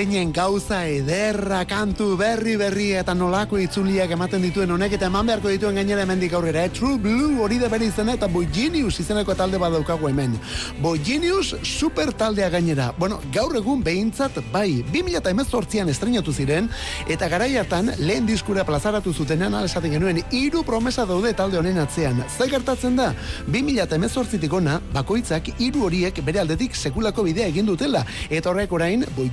zeinen 0.05 0.31
gauza 0.31 0.85
ederra 0.85 1.63
kantu 1.65 2.15
berri 2.17 2.53
berri 2.59 2.91
eta 2.99 3.13
nolako 3.17 3.57
itzuliak 3.57 4.11
ematen 4.13 4.43
dituen 4.43 4.69
honek 4.69 4.93
eta 4.97 5.07
eman 5.09 5.25
beharko 5.25 5.49
dituen 5.49 5.79
gainera 5.79 6.03
hemendik 6.03 6.33
aurrera. 6.37 6.65
Eh? 6.65 6.69
True 6.69 6.99
Blue 7.01 7.39
hori 7.41 7.57
da 7.57 7.69
bere 7.71 7.87
izena 7.87 8.13
eta 8.13 8.27
Boy 8.29 8.45
Genius 8.53 8.99
izeneko 9.01 9.33
talde 9.35 9.57
bat 9.57 9.73
daukagu 9.73 10.09
hemen. 10.09 10.35
Boy 10.83 10.99
Genius 11.03 11.55
super 11.63 12.11
taldea 12.13 12.49
gainera. 12.53 12.91
Bueno, 12.99 13.17
gaur 13.33 13.55
egun 13.57 13.81
behintzat 13.83 14.37
bai, 14.53 14.83
2018an 14.93 15.89
estrenatu 15.89 16.33
ziren 16.33 16.69
eta 17.09 17.29
garai 17.31 17.55
hartan 17.57 17.89
lehen 17.97 18.29
diskura 18.29 18.65
plazaratu 18.67 19.13
zutenean 19.13 19.55
ala 19.55 19.65
esaten 19.65 19.95
genuen 19.97 20.21
hiru 20.29 20.61
promesa 20.67 21.07
daude 21.09 21.33
talde 21.33 21.57
honen 21.57 21.81
atzean. 21.81 22.21
Zer 22.37 22.51
gertatzen 22.51 22.99
da? 22.99 23.09
2018tik 23.49 24.53
ona 24.53 24.77
bakoitzak 24.93 25.49
hiru 25.57 25.87
horiek 25.89 26.21
bere 26.21 26.43
aldetik 26.45 26.77
sekulako 26.77 27.25
bidea 27.31 27.49
egin 27.49 27.65
dutela 27.65 28.05
eta 28.29 28.53
horrek 28.53 28.77
orain 28.77 29.07
Boy 29.17 29.31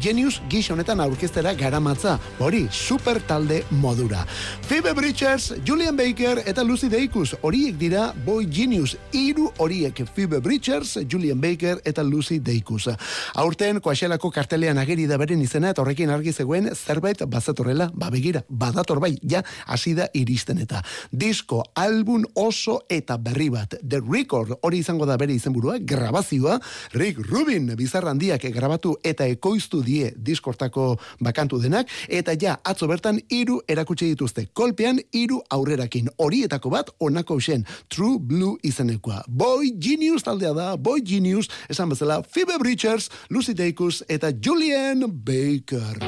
Gisa 0.63 0.77
honetan 0.77 1.01
aurkeztera 1.03 1.57
garamatza. 1.59 2.13
Hori 2.39 2.69
super 2.71 3.19
talde 3.27 3.65
modura. 3.83 4.21
Phoebe 4.63 4.93
Bridgers, 4.95 5.49
Julian 5.67 5.97
Baker 5.99 6.39
eta 6.47 6.63
Lucy 6.63 6.87
Dacus 6.87 7.33
horiek 7.43 7.75
dira 7.81 8.13
Boy 8.25 8.47
Genius 8.47 8.95
hiru 9.11 9.49
horiek 9.59 10.05
Phoebe 10.15 10.39
Bridgers, 10.39 11.01
Julian 11.11 11.41
Baker 11.43 11.81
eta 11.85 12.05
Lucy 12.07 12.39
Dacus. 12.39 12.87
Aurten 13.35 13.81
koaxelako 13.83 14.31
kartelean 14.31 14.79
ageri 14.79 15.09
da 15.11 15.19
beren 15.19 15.43
izena 15.43 15.73
eta 15.75 15.83
horrekin 15.83 16.13
argi 16.15 16.31
zegoen 16.31 16.71
zerbait 16.77 17.27
bazatorrela, 17.27 17.91
ba 17.93 18.13
begira, 18.15 18.45
badator 18.49 19.03
bai, 19.03 19.17
ja 19.27 19.43
hasi 19.67 19.97
da 19.99 20.07
iristen 20.15 20.63
eta 20.63 20.85
disko, 21.11 21.65
album 21.75 22.23
oso 22.39 22.85
eta 22.89 23.19
berri 23.19 23.49
bat. 23.51 23.75
The 23.83 23.99
Record 23.99 24.61
hori 24.63 24.85
izango 24.85 25.11
da 25.11 25.19
bere 25.19 25.35
izenburua, 25.35 25.81
grabazioa, 25.83 26.61
Rick 26.95 27.19
Rubin 27.27 27.75
bizarra 27.75 28.15
handiak 28.15 28.47
grabatu 28.55 28.95
eta 29.03 29.27
ekoiztu 29.27 29.83
die 29.83 30.15
diskortako 30.43 30.99
bakantu 31.23 31.61
denak, 31.63 31.89
eta 32.09 32.35
ja, 32.35 32.59
atzo 32.65 32.89
bertan 32.91 33.21
hiru 33.31 33.61
erakutsi 33.69 34.11
dituzte. 34.11 34.49
Kolpean 34.53 34.99
hiru 35.13 35.41
aurrerakin. 35.51 36.11
Horietako 36.19 36.71
bat 36.71 36.91
onako 37.01 37.41
zen 37.41 37.65
True 37.89 38.19
Blue 38.19 38.59
izenekoa. 38.63 39.23
Boy 39.29 39.73
Genius 39.79 40.23
taldea 40.23 40.53
da, 40.53 40.77
Boy 40.77 41.03
Genius, 41.05 41.49
esan 41.69 41.89
bezala 41.89 42.23
Phoebe 42.23 42.59
Bridgers, 42.59 43.11
Lucy 43.31 43.55
Dacus 43.55 44.03
eta 44.09 44.33
Julian 44.33 45.07
Baker. 45.07 46.03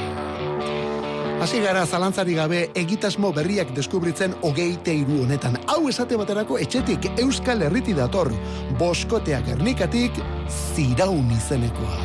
Hasi 1.35 1.59
gara 1.61 1.85
zalantzari 1.85 2.33
gabe 2.33 2.61
egitasmo 2.79 3.29
berriak 3.35 3.69
deskubritzen 3.75 4.33
hogeite 4.41 4.95
iru 4.95 5.19
honetan. 5.25 5.59
Hau 5.69 5.83
esate 5.91 6.17
baterako 6.17 6.57
etxetik 6.63 7.05
Euskal 7.21 7.61
Herriti 7.67 7.93
dator. 7.93 8.31
Boskotea 8.79 9.43
Gernikatik 9.45 10.17
ziraun 10.49 11.29
izenekoa. 11.35 11.99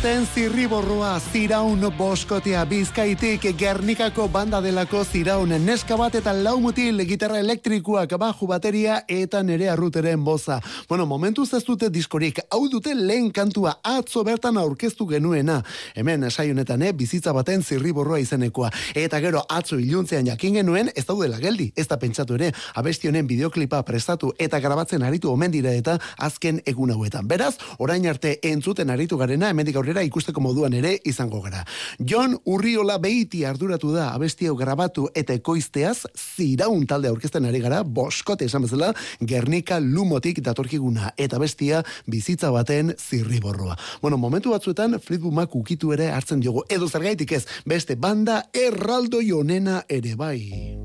Baten 0.00 0.24
zirriborroa 0.32 1.18
ziraun 1.20 1.82
boskotea 1.92 2.62
bizkaitik 2.64 3.42
Gernikako 3.58 4.28
banda 4.32 4.62
delako 4.64 5.02
ziraun 5.04 5.50
neska 5.60 5.96
bat 6.00 6.14
eta 6.16 6.32
lau 6.32 6.54
mutil 6.60 7.02
gitarra 7.04 7.36
elektrikoak 7.42 8.14
baju 8.16 8.46
bateria 8.48 9.02
eta 9.08 9.42
nere 9.42 9.68
arruteren 9.68 10.24
boza. 10.24 10.56
Bueno, 10.88 11.04
momentu 11.04 11.42
ez 11.42 11.60
dute 11.66 11.90
diskorik, 11.90 12.40
hau 12.50 12.62
dute 12.72 12.94
lehen 12.94 13.30
kantua 13.30 13.74
atzo 13.84 14.24
bertan 14.24 14.56
aurkeztu 14.56 15.06
genuena. 15.06 15.62
Hemen 15.94 16.30
saionetan, 16.30 16.82
eh, 16.82 16.92
bizitza 16.92 17.32
baten 17.32 17.62
zirriborroa 17.62 18.18
izenekoa. 18.20 18.70
Eta 18.94 19.20
gero 19.20 19.44
atzo 19.48 19.78
iluntzean 19.78 20.26
jakin 20.26 20.54
genuen, 20.54 20.90
ez 20.94 21.04
daudela 21.04 21.36
geldi, 21.36 21.72
ez 21.76 21.86
da 21.88 21.98
pentsatu 21.98 22.34
ere, 22.36 22.52
abesti 22.74 23.08
honen 23.08 23.26
bideoklipa 23.26 23.82
prestatu 23.82 24.32
eta 24.38 24.60
grabatzen 24.60 25.02
aritu 25.02 25.30
omen 25.30 25.50
dira 25.50 25.74
eta 25.74 25.98
azken 26.16 26.62
egun 26.64 26.90
hauetan. 26.90 27.28
Beraz, 27.28 27.58
orain 27.78 28.06
arte 28.06 28.38
entzuten 28.42 28.88
aritu 28.88 29.18
garena, 29.18 29.50
hemendik 29.50 29.76
aurrera 29.90 30.06
ikusteko 30.06 30.40
moduan 30.40 30.74
ere 30.78 30.94
izango 31.04 31.40
gara. 31.42 31.64
Jon 31.98 32.36
Urriola 32.46 32.98
beiti 33.02 33.42
arduratu 33.46 33.90
da 33.94 34.10
abesti 34.14 34.46
hau 34.46 34.54
grabatu 34.56 35.08
eta 35.14 35.34
ekoizteaz 35.34 36.06
ziraun 36.14 36.86
talde 36.86 37.10
aurkezten 37.10 37.48
ari 37.48 37.60
gara, 37.60 37.82
boskote 37.82 38.46
esan 38.46 38.62
bezala, 38.62 38.92
Gernika 39.20 39.80
Lumotik 39.80 40.40
datorkiguna 40.46 41.12
eta 41.18 41.40
bestia 41.42 41.82
bizitza 42.06 42.52
baten 42.54 42.94
zirriborroa. 42.98 43.76
Bueno, 44.02 44.16
momentu 44.16 44.54
batzuetan 44.54 45.00
Fleetwoodak 45.00 45.56
ukitu 45.56 45.92
ere 45.96 46.10
hartzen 46.14 46.40
diogu, 46.40 46.62
edo 46.68 46.88
zergaitik 46.88 47.32
ez, 47.32 47.44
beste 47.66 47.96
banda 47.96 48.44
erraldo 48.54 49.20
jonena 49.24 49.82
ere 49.88 50.14
bai. 50.14 50.78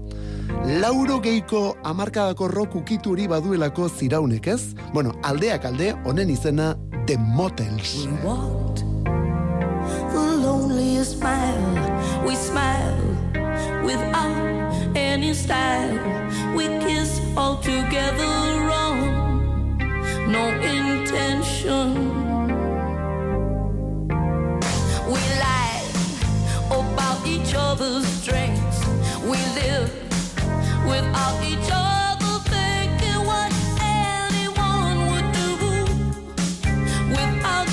Lauro 0.81 1.19
geiko 1.21 1.75
amarkadako 1.85 2.47
rock 2.49 2.79
ukituri 2.79 3.27
baduelako 3.29 3.89
ziraunek 3.89 4.47
ez? 4.49 4.73
Bueno, 4.93 5.13
aldeak 5.23 5.69
alde, 5.69 5.93
honen 6.05 6.33
izena 6.33 6.73
The 7.05 7.17
Motels. 7.17 8.05
We 8.05 8.11
walked 8.23 8.94
loneliest 11.05 11.21
mile. 11.21 12.25
We 12.25 12.35
smile 12.35 12.97
without 13.83 14.95
any 14.95 15.33
style. 15.33 16.55
We 16.55 16.67
kiss 16.79 17.21
all 17.37 17.57
together 17.57 18.25
wrong. 18.67 19.77
No 20.27 20.47
intention. 20.61 21.93
We 25.07 25.21
lie 25.39 25.83
about 26.71 27.25
each 27.27 27.53
other's 27.55 28.05
strengths. 28.07 28.85
We 29.23 29.37
live 29.61 29.91
without 30.87 31.43
each 31.43 31.69
other 31.71 32.39
thinking 32.49 33.25
what 33.25 33.51
anyone 33.81 34.97
would 35.11 35.31
do 35.33 35.49
without 37.09 37.67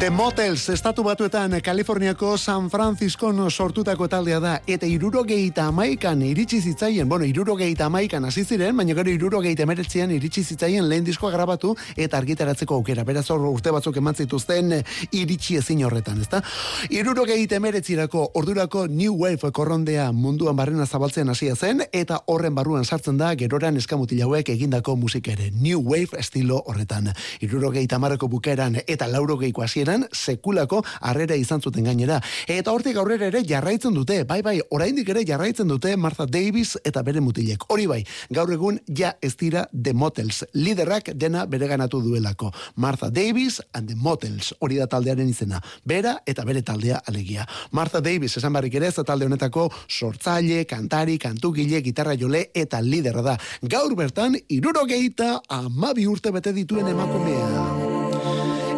The 0.00 0.10
Motels, 0.10 0.68
estatu 0.68 1.04
batuetan 1.06 1.54
Kaliforniako 1.62 2.36
San 2.36 2.66
Franciscon 2.68 3.38
sortutako 3.50 4.08
taldea 4.10 4.40
da, 4.42 4.54
eta 4.66 4.88
irurogeita 4.90 5.68
amaikan 5.70 6.20
iritsi 6.26 6.58
zitzaien, 6.60 7.08
bueno, 7.08 7.24
irurogeita 7.24 7.86
amaikan 7.86 8.26
hasi 8.26 8.42
ziren, 8.44 8.76
baina 8.76 8.92
gero 8.98 9.12
irurogeita 9.14 9.62
emeretzean 9.62 10.10
iritsi 10.10 10.42
zitzaien 10.44 10.88
lehen 10.90 11.06
diskoa 11.06 11.30
grabatu 11.32 11.76
eta 11.96 12.18
argitaratzeko 12.18 12.74
aukera, 12.74 13.04
beraz 13.04 13.30
hor 13.30 13.46
urte 13.46 13.70
batzuk 13.72 13.96
eman 13.96 14.18
zituzten 14.18 14.74
iritsi 15.12 15.56
ezin 15.62 15.84
horretan, 15.86 16.20
ezta? 16.20 16.42
Irurogeita 16.90 17.56
emeretzirako 17.56 18.26
ordurako 18.34 18.88
New 18.88 19.14
Wave 19.22 19.52
korrondea 19.52 20.10
munduan 20.12 20.58
barrena 20.58 20.86
zabaltzen 20.86 21.30
hasia 21.30 21.54
zen, 21.54 21.80
eta 21.92 22.20
horren 22.26 22.54
barruan 22.54 22.84
sartzen 22.84 23.16
da 23.16 23.30
geroran 23.38 23.78
eskamutil 23.78 24.26
hauek 24.26 24.52
egindako 24.58 24.96
musika 24.96 25.32
ere, 25.38 25.52
New 25.54 25.80
Wave 25.86 26.18
estilo 26.18 26.60
horretan. 26.66 27.14
Irurogeita 27.40 27.96
amarreko 27.96 28.28
bukeran 28.28 28.82
eta 28.86 29.08
laurogeiko 29.08 29.62
hasieran 29.62 29.93
sekulako 30.12 30.82
harrera 31.00 31.36
izan 31.38 31.62
zuten 31.62 31.84
gainera. 31.84 32.20
Eta 32.48 32.72
hortik 32.72 32.96
aurrera 33.00 33.28
ere 33.30 33.44
jarraitzen 33.46 33.94
dute, 33.94 34.22
bai 34.28 34.40
bai, 34.42 34.58
oraindik 34.70 35.08
ere 35.14 35.24
jarraitzen 35.26 35.68
dute 35.68 35.94
Martha 35.96 36.26
Davis 36.26 36.76
eta 36.84 37.02
bere 37.02 37.20
mutilek. 37.20 37.64
Hori 37.68 37.86
bai, 37.90 38.00
gaur 38.30 38.52
egun 38.52 38.80
ja 38.88 39.14
ez 39.22 39.34
dira 39.40 39.66
The 39.72 39.94
Motels, 39.94 40.42
liderrak 40.54 41.12
dena 41.14 41.46
bereganatu 41.46 42.00
duelako. 42.02 42.50
Martha 42.76 43.10
Davis 43.10 43.60
and 43.72 43.88
The 43.88 43.96
Motels, 43.96 44.52
hori 44.60 44.80
da 44.80 44.88
taldearen 44.90 45.28
izena. 45.28 45.60
Bera 45.84 46.16
eta 46.26 46.44
bere 46.44 46.62
taldea 46.62 47.02
alegia. 47.06 47.46
Martha 47.72 48.00
Davis 48.00 48.36
esan 48.38 48.52
barrik 48.52 48.74
ere 48.80 48.90
ez 48.92 49.04
talde 49.04 49.26
honetako 49.28 49.68
sortzaile, 49.88 50.64
kantari, 50.66 51.18
kantugile, 51.18 51.82
gitarra 51.84 52.16
jole 52.18 52.48
eta 52.54 52.80
liderra 52.80 53.22
da. 53.22 53.38
Gaur 53.62 53.94
bertan, 53.98 54.38
irurogeita 54.48 55.40
amabi 55.48 56.06
urte 56.06 56.34
bete 56.34 56.52
dituen 56.56 56.92
emakumea. 56.94 57.73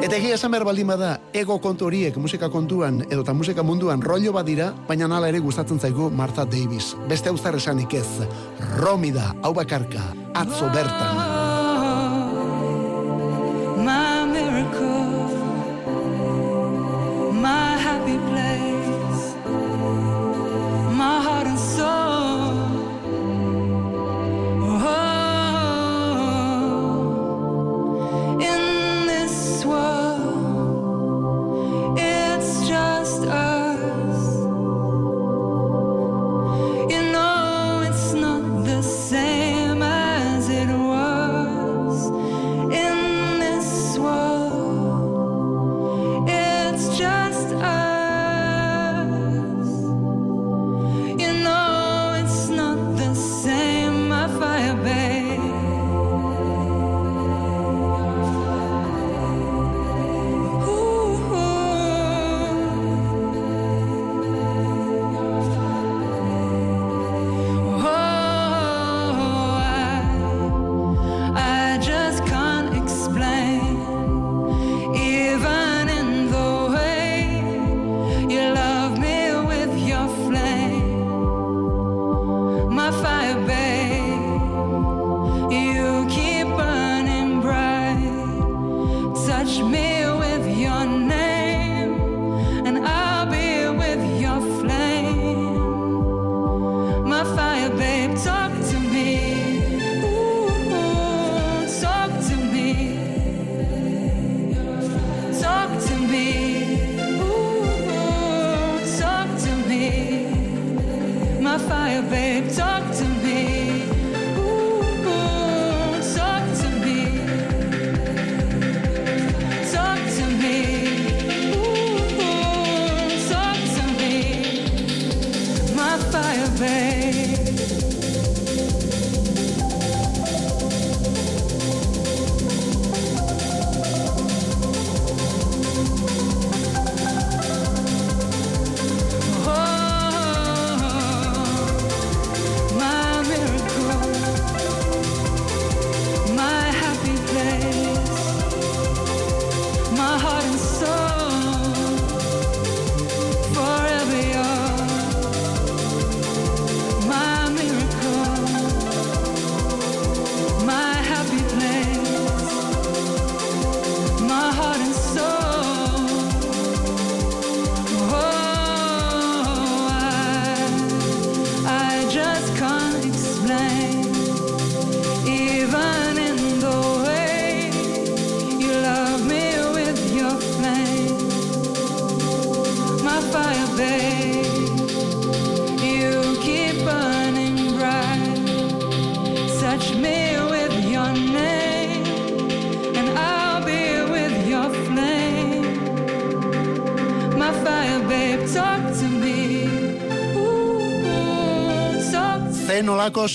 Eta 0.06 0.20
egia 0.20 0.36
esan 0.38 0.52
behar 0.54 0.62
baldin 0.62 0.86
bada, 0.86 1.08
ego 1.34 1.56
kontu 1.58 1.88
horiek 1.88 2.14
musika 2.22 2.46
kontuan 2.46 3.00
edota 3.08 3.32
musika 3.34 3.64
munduan 3.66 3.98
rollo 3.98 4.30
badira, 4.36 4.68
baina 4.86 5.08
nala 5.10 5.26
ere 5.32 5.40
gustatzen 5.42 5.80
zaigu 5.82 6.12
Martha 6.14 6.44
Davis. 6.46 6.92
Beste 7.10 7.28
hau 7.28 7.34
esanik 7.34 7.92
ez, 7.92 8.06
Romi 8.78 9.10
da, 9.10 9.34
hau 9.42 9.52
bakarka, 9.52 10.04
atzo 10.32 10.70
bertan. 10.70 11.16
miracle, 14.30 15.28
my 17.32 17.76
happy 17.76 18.18
place, 18.30 19.34
my 20.94 21.20
heart 21.20 21.48
and 21.48 21.58
soul. 21.58 22.05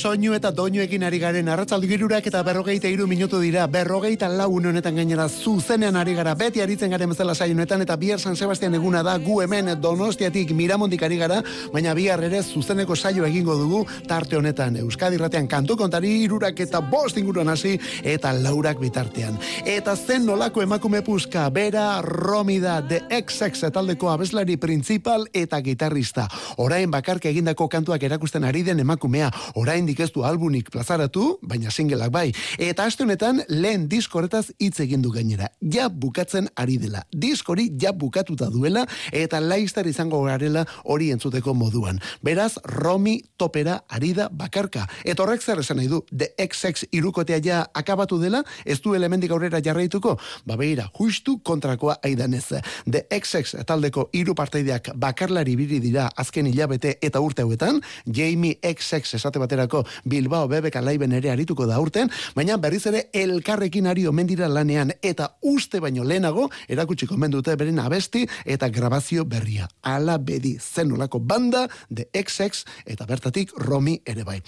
Soinu 0.02 0.34
eta 0.34 0.50
doinuekin 0.50 1.04
ari 1.06 1.20
garen 1.22 1.50
arratzaldu 1.52 1.86
girurak 1.86 2.26
eta 2.26 2.40
berrogeita 2.42 2.90
iru 2.90 3.06
minutu 3.08 3.38
dira. 3.38 3.68
Berrogeita 3.70 4.26
lau 4.34 4.50
honetan 4.58 4.96
gainera 4.98 5.28
zuzenean 5.30 5.96
ari 5.96 6.16
gara. 6.18 6.34
Beti 6.36 6.62
aritzen 6.62 6.90
garen 6.90 7.12
bezala 7.12 7.36
saio 7.36 7.54
honetan 7.54 7.84
eta 7.86 7.96
bihar 8.02 8.20
San 8.20 8.36
Sebastian 8.36 8.74
eguna 8.74 9.04
da 9.04 9.18
gu 9.22 9.42
hemen 9.44 9.70
donostiatik 9.82 10.54
miramondik 10.58 11.04
ari 11.04 11.20
gara, 11.22 11.44
baina 11.74 11.94
bihar 11.94 12.24
ere 12.24 12.42
zuzeneko 12.42 12.96
saio 12.96 13.28
egingo 13.28 13.56
dugu 13.60 13.84
tarte 14.08 14.40
honetan. 14.40 14.80
Euskadi 14.82 15.20
ratean 15.22 15.48
kantu 15.48 15.78
kontari 15.78 16.16
irurak 16.24 16.60
eta 16.66 16.82
bost 16.82 17.22
inguruan 17.22 17.54
hasi 17.54 17.78
eta 18.02 18.34
laurak 18.34 18.82
bitartean. 18.82 19.38
Eta 19.66 19.96
zen 19.96 20.26
nolako 20.26 20.64
emakume 20.66 21.04
puska, 21.06 21.48
bera 21.50 22.02
Romida 22.02 22.82
de 22.82 23.04
XX 23.06 23.70
taldeko 23.70 24.10
abeslari 24.10 24.58
principal 24.58 25.28
eta 25.34 25.62
gitarrista. 25.62 26.28
Orain 26.58 26.90
bakarka 26.90 27.30
egindako 27.30 27.70
kantuak 27.70 28.02
erakusten 28.02 28.50
ari 28.50 28.64
den 28.64 28.82
emakumea, 28.82 29.30
orain 29.54 29.91
ez 30.00 30.12
du 30.12 30.24
albunik 30.24 30.70
plazaratu, 30.72 31.38
baina 31.42 31.72
singleak 31.72 32.12
bai. 32.12 32.32
Eta 32.58 32.86
aste 32.86 33.04
honetan 33.04 33.42
lehen 33.50 33.88
diskoretaz 33.90 34.52
hitz 34.60 34.80
egin 34.80 35.02
du 35.02 35.12
gainera. 35.12 35.50
Ja 35.62 35.90
bukatzen 35.90 36.50
ari 36.56 36.78
dela. 36.78 37.04
Diskori 37.12 37.70
ja 37.82 37.92
bukatuta 37.92 38.50
duela 38.50 38.86
eta 39.12 39.40
laistar 39.42 39.88
izango 39.88 40.24
garela 40.24 40.66
hori 40.84 41.12
entzuteko 41.12 41.54
moduan. 41.54 42.00
Beraz, 42.22 42.58
Romi 42.64 43.22
topera 43.38 43.82
ari 43.90 44.14
da 44.14 44.30
bakarka. 44.30 44.88
Eta 45.04 45.24
horrek 45.24 45.42
zer 45.42 45.60
esan 45.60 45.78
nahi 45.78 45.88
du, 45.88 46.02
The 46.12 46.34
XX 46.38 46.88
irukotea 46.92 47.40
ja 47.44 47.66
akabatu 47.74 48.20
dela, 48.22 48.44
ez 48.66 48.80
du 48.82 48.96
elementik 48.96 49.32
aurrera 49.32 49.62
jarraituko? 49.64 50.18
Ba 50.46 50.58
beira, 50.58 50.88
justu 50.98 51.40
kontrakoa 51.44 51.98
aidanez. 52.04 52.62
The 52.86 53.06
XX 53.10 53.66
taldeko 53.68 54.10
hiru 54.14 54.36
partaideak 54.36 54.92
bakarlari 54.96 55.56
biri 55.56 55.80
dira 55.84 56.10
azken 56.16 56.48
hilabete 56.48 56.98
eta 57.02 57.22
urte 57.22 57.46
hauetan, 57.46 57.82
Jamie 58.06 58.58
XX 58.62 59.16
esate 59.18 59.40
baterako 59.42 59.81
Bilbao 60.06 60.48
bebek 60.48 60.76
alaiben 60.76 61.12
ere 61.18 61.32
arituko 61.32 61.66
da 61.68 61.80
urten, 61.82 62.10
baina 62.36 62.58
berriz 62.58 62.86
ere 62.92 63.08
elkarrekin 63.14 63.88
ari 63.88 64.08
omen 64.08 64.28
dira 64.28 64.48
lanean 64.48 64.94
eta 65.02 65.32
uste 65.42 65.80
baino 65.80 66.04
lehenago 66.04 66.50
erakutsiko 66.68 67.16
omen 67.16 67.32
dute 67.32 67.56
beren 67.56 67.80
abesti 67.80 68.26
eta 68.46 68.70
grabazio 68.70 69.26
berria. 69.26 69.68
Ala 69.82 70.18
bedi 70.18 70.58
zenolako 70.60 71.20
banda 71.20 71.68
de 71.90 72.08
XX 72.14 72.66
eta 72.86 73.06
bertatik 73.06 73.52
Romi 73.58 73.98
ere 74.06 74.24
bai. 74.24 74.40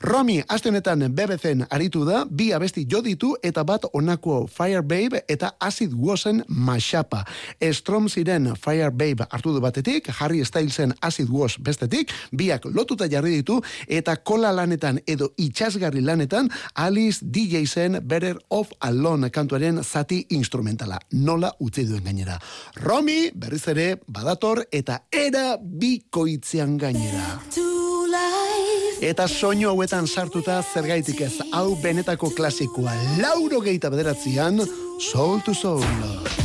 Romi 0.00 0.40
aste 0.48 0.68
honetan 0.68 1.06
BBC-en 1.14 1.66
aritu 1.70 2.04
da, 2.04 2.24
bi 2.28 2.52
abesti 2.52 2.86
jo 2.90 3.02
ditu 3.02 3.34
eta 3.42 3.64
bat 3.64 3.86
onako 3.92 4.46
Fire 4.46 4.82
Babe 4.82 5.22
eta 5.28 5.54
Acid 5.60 5.94
Wasen 5.94 6.42
Mashapa. 6.48 7.24
Strom 7.72 8.08
ziren 8.08 8.52
Fire 8.56 8.90
Babe 8.90 9.26
hartu 9.30 9.54
du 9.54 9.60
batetik, 9.60 10.10
Harry 10.18 10.44
Stylesen 10.44 10.94
Acid 11.00 11.30
Was 11.30 11.58
bestetik, 11.58 12.12
biak 12.32 12.66
lotuta 12.74 13.08
jarri 13.10 13.38
ditu 13.40 13.60
eta 13.88 14.16
kola 14.16 14.52
lanetan 14.52 14.81
edo 15.06 15.32
itxasgarri 15.38 16.02
lanetan 16.02 16.50
Alice 16.74 17.22
DJ 17.22 17.66
zen 17.66 18.00
Better 18.02 18.38
Off 18.50 18.72
Alone 18.80 19.30
kantuaren 19.30 19.82
zati 19.84 20.26
instrumentala. 20.30 20.98
Nola 21.12 21.52
utzi 21.60 21.86
duen 21.86 22.04
gainera. 22.04 22.38
Romi 22.82 23.30
berriz 23.34 23.66
ere 23.68 24.00
badator 24.06 24.64
eta 24.72 25.04
era 25.10 25.56
bikoitzean 25.58 26.76
gainera. 26.78 27.38
Eta 29.02 29.26
soinu 29.26 29.72
hauetan 29.72 30.06
sartuta 30.06 30.60
zergaitik 30.62 31.24
ez 31.26 31.34
hau 31.52 31.74
benetako 31.82 32.30
klasikoa 32.36 32.94
lauro 33.18 33.60
geita 33.60 33.90
bederatzean 33.90 34.62
Soul 35.10 35.42
to 35.42 35.54
Soul. 35.54 36.41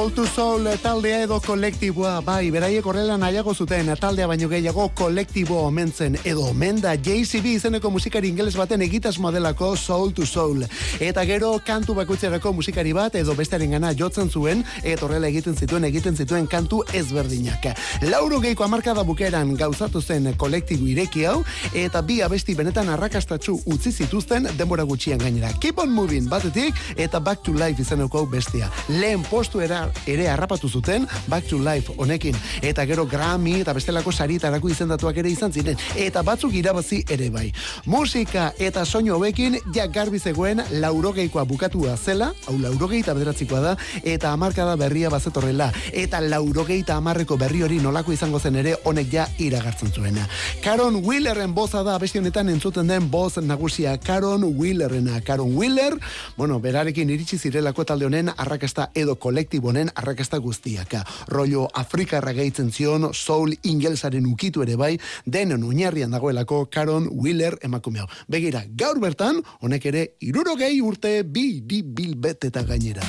Soul 0.00 0.12
to 0.14 0.26
Soul 0.26 0.64
taldea 0.80 1.18
edo 1.26 1.36
kolektiboa, 1.44 2.22
bai, 2.24 2.48
beraiek 2.48 2.86
horrela 2.88 3.18
nahiago 3.20 3.52
zuten, 3.52 3.90
taldea 4.00 4.24
baino 4.30 4.46
gehiago 4.48 4.86
kolektibo 4.96 5.58
omentzen, 5.66 6.14
edo 6.24 6.46
omen 6.48 6.78
da 6.80 6.94
JCB 6.96 7.50
izeneko 7.58 7.90
musikari 7.92 8.30
ingeles 8.32 8.54
baten 8.56 8.80
egitas 8.80 9.18
modelako 9.20 9.74
Soul 9.76 10.14
to 10.16 10.24
Soul. 10.24 10.64
Eta 11.04 11.24
gero 11.28 11.50
kantu 11.66 11.92
bakoitzerako 11.98 12.54
musikari 12.56 12.94
bat 12.96 13.18
edo 13.20 13.34
bestearen 13.36 13.76
gana 13.76 13.90
jotzen 13.92 14.30
zuen, 14.30 14.64
eta 14.82 15.04
horrela 15.04 15.28
egiten 15.28 15.58
zituen, 15.58 15.84
egiten 15.84 16.16
zituen 16.16 16.48
kantu 16.48 16.80
ezberdinak. 16.94 17.68
Lauro 18.08 18.40
geiko 18.40 18.64
amarkada 18.64 19.04
bukeran 19.04 19.52
gauzatu 19.52 20.00
zen 20.00 20.32
kolektibo 20.40 20.88
ireki 20.88 21.26
hau, 21.28 21.44
eta 21.74 22.00
bi 22.00 22.22
abesti 22.24 22.56
benetan 22.56 22.88
arrakastatsu 22.88 23.58
utzi 23.66 23.92
zituzten 23.92 24.48
denbora 24.56 24.88
gutxian 24.88 25.20
gainera. 25.20 25.52
Keep 25.60 25.84
on 25.84 25.92
moving 25.92 26.32
batetik, 26.32 26.72
eta 26.96 27.20
Back 27.20 27.44
to 27.44 27.52
Life 27.52 27.84
izeneko 27.84 28.24
hau 28.24 28.26
bestia. 28.26 28.72
Lehen 28.88 29.28
postu 29.28 29.60
era, 29.60 29.90
ere 30.06 30.28
harrapatu 30.28 30.68
zuten 30.68 31.06
Back 31.28 31.48
to 31.48 31.58
Life 31.58 31.92
honekin. 31.96 32.36
Eta 32.62 32.84
gero 32.86 33.06
Grammy 33.06 33.60
eta 33.60 33.72
bestelako 33.72 34.12
saritarako 34.12 34.68
izendatuak 34.68 35.16
ere 35.22 35.30
izan 35.30 35.52
ziren. 35.52 35.78
Eta 35.96 36.22
batzuk 36.22 36.54
irabazi 36.54 37.02
ere 37.10 37.30
bai. 37.30 37.50
Musika 37.86 38.52
eta 38.58 38.84
soinu 38.84 39.14
hobekin 39.16 39.58
ja 39.74 39.86
garbi 39.86 40.18
zegoen 40.18 40.62
laurogeikoa 40.70 41.44
bukatua 41.44 41.96
zela, 41.96 42.32
hau 42.46 42.56
laurogeita 42.58 43.14
bederatzikoa 43.14 43.60
da, 43.60 43.76
eta 44.04 44.32
hamarkada 44.32 44.76
berria 44.76 45.10
bazetorrela. 45.10 45.70
Eta 45.92 46.20
laurogeita 46.20 46.96
hamarreko 46.96 47.36
berri 47.40 47.62
hori 47.62 47.80
nolako 47.80 48.12
izango 48.12 48.40
zen 48.40 48.56
ere 48.60 48.76
honek 48.84 49.12
ja 49.12 49.26
iragartzen 49.38 49.92
zuena. 49.92 50.28
Caron 50.62 51.00
Wheelerren 51.04 51.54
boza 51.54 51.82
da 51.82 51.94
abesti 51.96 52.18
honetan 52.18 52.48
entzuten 52.48 52.88
den 52.88 53.10
boz 53.10 53.38
nagusia 53.42 53.96
Caron 53.98 54.44
Wheelerrena. 54.44 55.20
Caron 55.20 55.56
Wheeler, 55.56 55.98
bueno, 56.36 56.60
berarekin 56.60 57.10
iritsi 57.10 57.38
zirelako 57.38 57.84
talde 57.84 58.06
honen 58.06 58.30
arrakasta 58.36 58.90
edo 58.94 59.16
kolektibo 59.18 59.72
honen 59.80 59.90
arrakasta 59.94 60.38
guztiak. 60.38 60.94
Rollo 61.28 61.68
Afrikarra 61.74 62.32
gehitzen 62.36 62.70
zion, 62.72 63.10
soul 63.14 63.54
ingelsaren 63.64 64.26
ukitu 64.26 64.62
ere 64.62 64.76
bai, 64.76 64.98
denen 65.24 65.64
oinarrian 65.64 66.10
dagoelako 66.10 66.66
Caron 66.70 67.08
Wheeler 67.10 67.56
emakume 67.62 68.00
hau. 68.00 68.08
Begira, 68.28 68.64
gaur 68.76 69.00
bertan, 69.00 69.42
honek 69.60 69.86
ere 69.86 70.06
irurogei 70.20 70.80
urte 70.80 71.22
bi 71.24 71.62
di 71.64 71.82
bilbet 71.82 72.44
eta 72.50 72.64
gainera. 72.64 73.04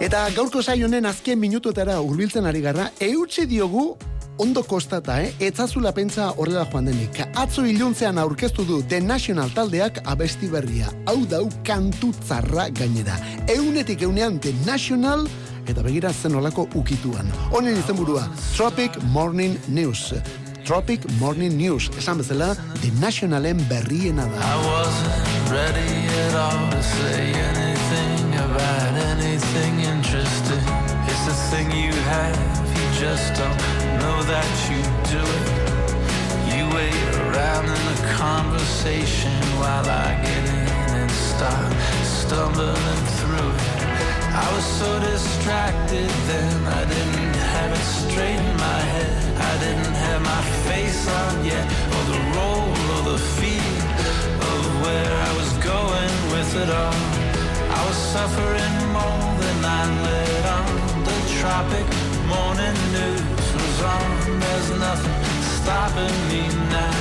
Eta 0.00 0.26
gaurko 0.34 0.62
saio 0.62 0.86
honen 0.86 1.06
azken 1.06 1.38
minutuetara 1.40 2.00
hurbiltzen 2.02 2.46
ari 2.46 2.60
garra, 2.60 2.90
eutxe 3.00 3.46
diogu 3.46 3.94
ondo 4.38 4.62
kostata, 4.62 5.20
eh? 5.22 5.32
Etzazula 5.40 5.92
pentsa 5.92 6.32
horrela 6.36 6.66
joan 6.70 6.86
denik. 6.90 7.20
Atzo 7.34 7.64
iluntzean 7.66 8.18
aurkeztu 8.18 8.64
du 8.64 8.82
The 8.82 9.00
National 9.00 9.50
taldeak 9.54 10.02
abesti 10.04 10.48
berria. 10.48 10.90
Hau 11.06 11.24
dau 11.26 11.48
kantu 11.64 12.12
tzarra 12.20 12.68
gainera. 12.70 13.16
Eunetik 13.48 14.02
eunean 14.02 14.40
The 14.40 14.52
National 14.66 15.26
eta 15.66 15.82
begira 15.82 16.12
zen 16.12 16.34
olako 16.36 16.68
ukituan. 16.74 17.30
Honen 17.52 17.76
izenburua, 17.78 18.28
Tropic 18.56 18.98
Morning 19.12 19.58
News. 19.68 20.12
Tropic 20.64 21.04
Morning 21.20 21.52
News, 21.56 21.90
esan 21.98 22.18
bezala, 22.18 22.54
The 22.80 22.90
Nationalen 23.00 23.60
berriena 23.68 24.24
da. 24.24 24.38
I 24.40 24.56
wasn't 24.64 25.50
ready 25.52 25.92
at 26.24 26.34
all 26.34 26.70
to 26.70 26.82
say 26.82 27.32
anything 27.32 28.34
about 28.34 28.96
anything 29.12 29.80
interesting. 29.80 30.64
It's 31.08 31.24
the 31.28 31.36
thing 31.52 31.68
you 31.70 31.92
have, 32.08 32.63
just 33.00 33.34
don't 33.34 33.58
know 33.98 34.22
that 34.22 34.50
you 34.70 34.78
do 35.10 35.22
it. 35.40 35.48
You 36.54 36.62
wait 36.70 37.02
around 37.26 37.66
in 37.66 37.82
the 37.90 38.00
conversation 38.14 39.34
while 39.58 39.86
I 39.86 40.14
get 40.22 40.44
in 40.46 40.68
and 41.02 41.10
start 41.10 41.72
stumbling 42.06 43.02
through 43.18 43.50
it. 43.50 43.84
I 44.30 44.46
was 44.54 44.66
so 44.78 44.90
distracted 45.00 46.08
then, 46.30 46.56
I 46.66 46.84
didn't 46.84 47.34
have 47.54 47.72
it 47.72 47.86
straight 48.06 48.38
in 48.38 48.56
my 48.56 48.80
head. 48.94 49.22
I 49.50 49.54
didn't 49.64 49.96
have 50.06 50.22
my 50.22 50.42
face 50.68 51.02
on 51.08 51.44
yet, 51.44 51.66
or 51.94 52.02
the 52.14 52.20
role 52.36 52.74
or 52.94 53.02
the 53.10 53.18
feel 53.38 53.76
of 54.50 54.62
where 54.82 55.12
I 55.28 55.30
was 55.40 55.50
going 55.72 56.14
with 56.30 56.50
it 56.62 56.70
all. 56.70 57.00
I 57.74 57.80
was 57.88 57.98
suffering 58.14 58.76
more 58.94 59.30
than 59.42 59.58
I 59.64 59.82
let 60.06 60.44
on. 60.58 61.04
The 61.04 61.18
tropic 61.40 62.13
morning 62.34 62.78
news 62.96 63.46
was 63.54 63.78
on. 63.94 64.40
There's 64.42 64.70
nothing 64.86 65.22
stopping 65.56 66.18
me 66.30 66.42
now 66.76 67.00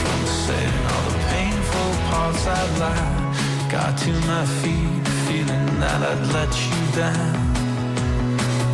from 0.00 0.20
saying 0.44 0.82
all 0.92 1.08
the 1.16 1.22
painful 1.34 1.90
parts 2.10 2.46
I'd 2.46 2.72
lied. 2.82 3.24
Got 3.70 3.92
to 4.04 4.12
my 4.32 4.44
feet, 4.60 5.04
feeling 5.26 5.66
that 5.82 6.00
I'd 6.10 6.24
let 6.36 6.52
you 6.68 6.80
down. 7.02 7.34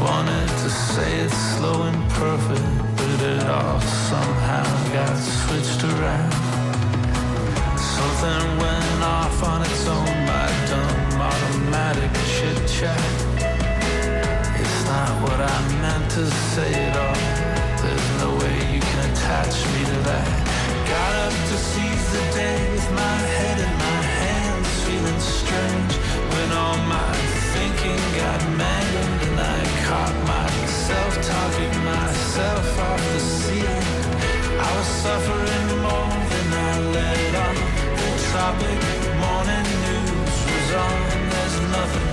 Wanted 0.07 0.49
to 0.63 0.71
say 0.71 1.11
it 1.25 1.33
slow 1.53 1.83
and 1.89 2.03
perfect, 2.23 2.71
but 2.97 3.19
it 3.33 3.45
all 3.59 3.81
somehow 4.11 4.67
got 4.97 5.17
switched 5.39 5.83
around. 5.93 6.33
Something 7.97 8.47
went 8.65 9.03
off 9.19 9.43
on 9.53 9.63
its 9.63 9.87
own 9.87 10.17
by 10.31 10.49
dumb 10.71 11.21
automatic 11.21 12.13
chit 12.33 12.59
chat. 12.69 13.01
It's 13.15 13.30
not 14.91 15.23
what 15.23 15.41
I 15.41 15.59
meant 15.83 16.07
to 16.19 16.25
say 16.53 16.73
at 16.89 16.97
all. 17.05 17.23
There's 17.83 18.09
no 18.23 18.31
way 18.43 18.57
you 18.75 18.81
can 18.89 19.01
attach 19.11 19.55
me 19.73 19.81
to 19.93 19.99
that. 20.11 20.29
Got 20.93 21.13
up 21.27 21.35
to 21.51 21.57
seize 21.71 22.07
the 22.17 22.25
day 22.41 22.59
with 22.75 22.89
my 23.05 23.19
head 23.35 23.59
in 23.67 23.73
my 23.87 24.03
hands, 24.25 24.71
feeling 24.87 25.21
strange 25.39 25.95
when 26.33 26.49
all 26.63 26.79
my 26.97 27.13
thinking 27.55 28.03
got 28.23 28.41
mangled 28.63 29.21
and 29.29 29.39
I 29.57 29.61
caught 29.87 30.17
myself 30.35 31.13
talking 31.35 31.75
myself 31.95 32.67
off 32.89 33.03
the 33.13 33.21
ceiling. 33.39 33.89
I 34.67 34.71
was 34.77 34.89
suffering 35.05 35.69
more 35.87 36.15
than 36.33 36.49
I 36.69 36.73
let 36.97 37.33
on. 37.47 37.57
The 38.01 38.11
tropic 38.29 38.81
morning 39.23 39.69
news 39.87 40.37
was 40.51 40.69
on. 40.85 40.99
There's 41.33 41.59
nothing 41.79 42.10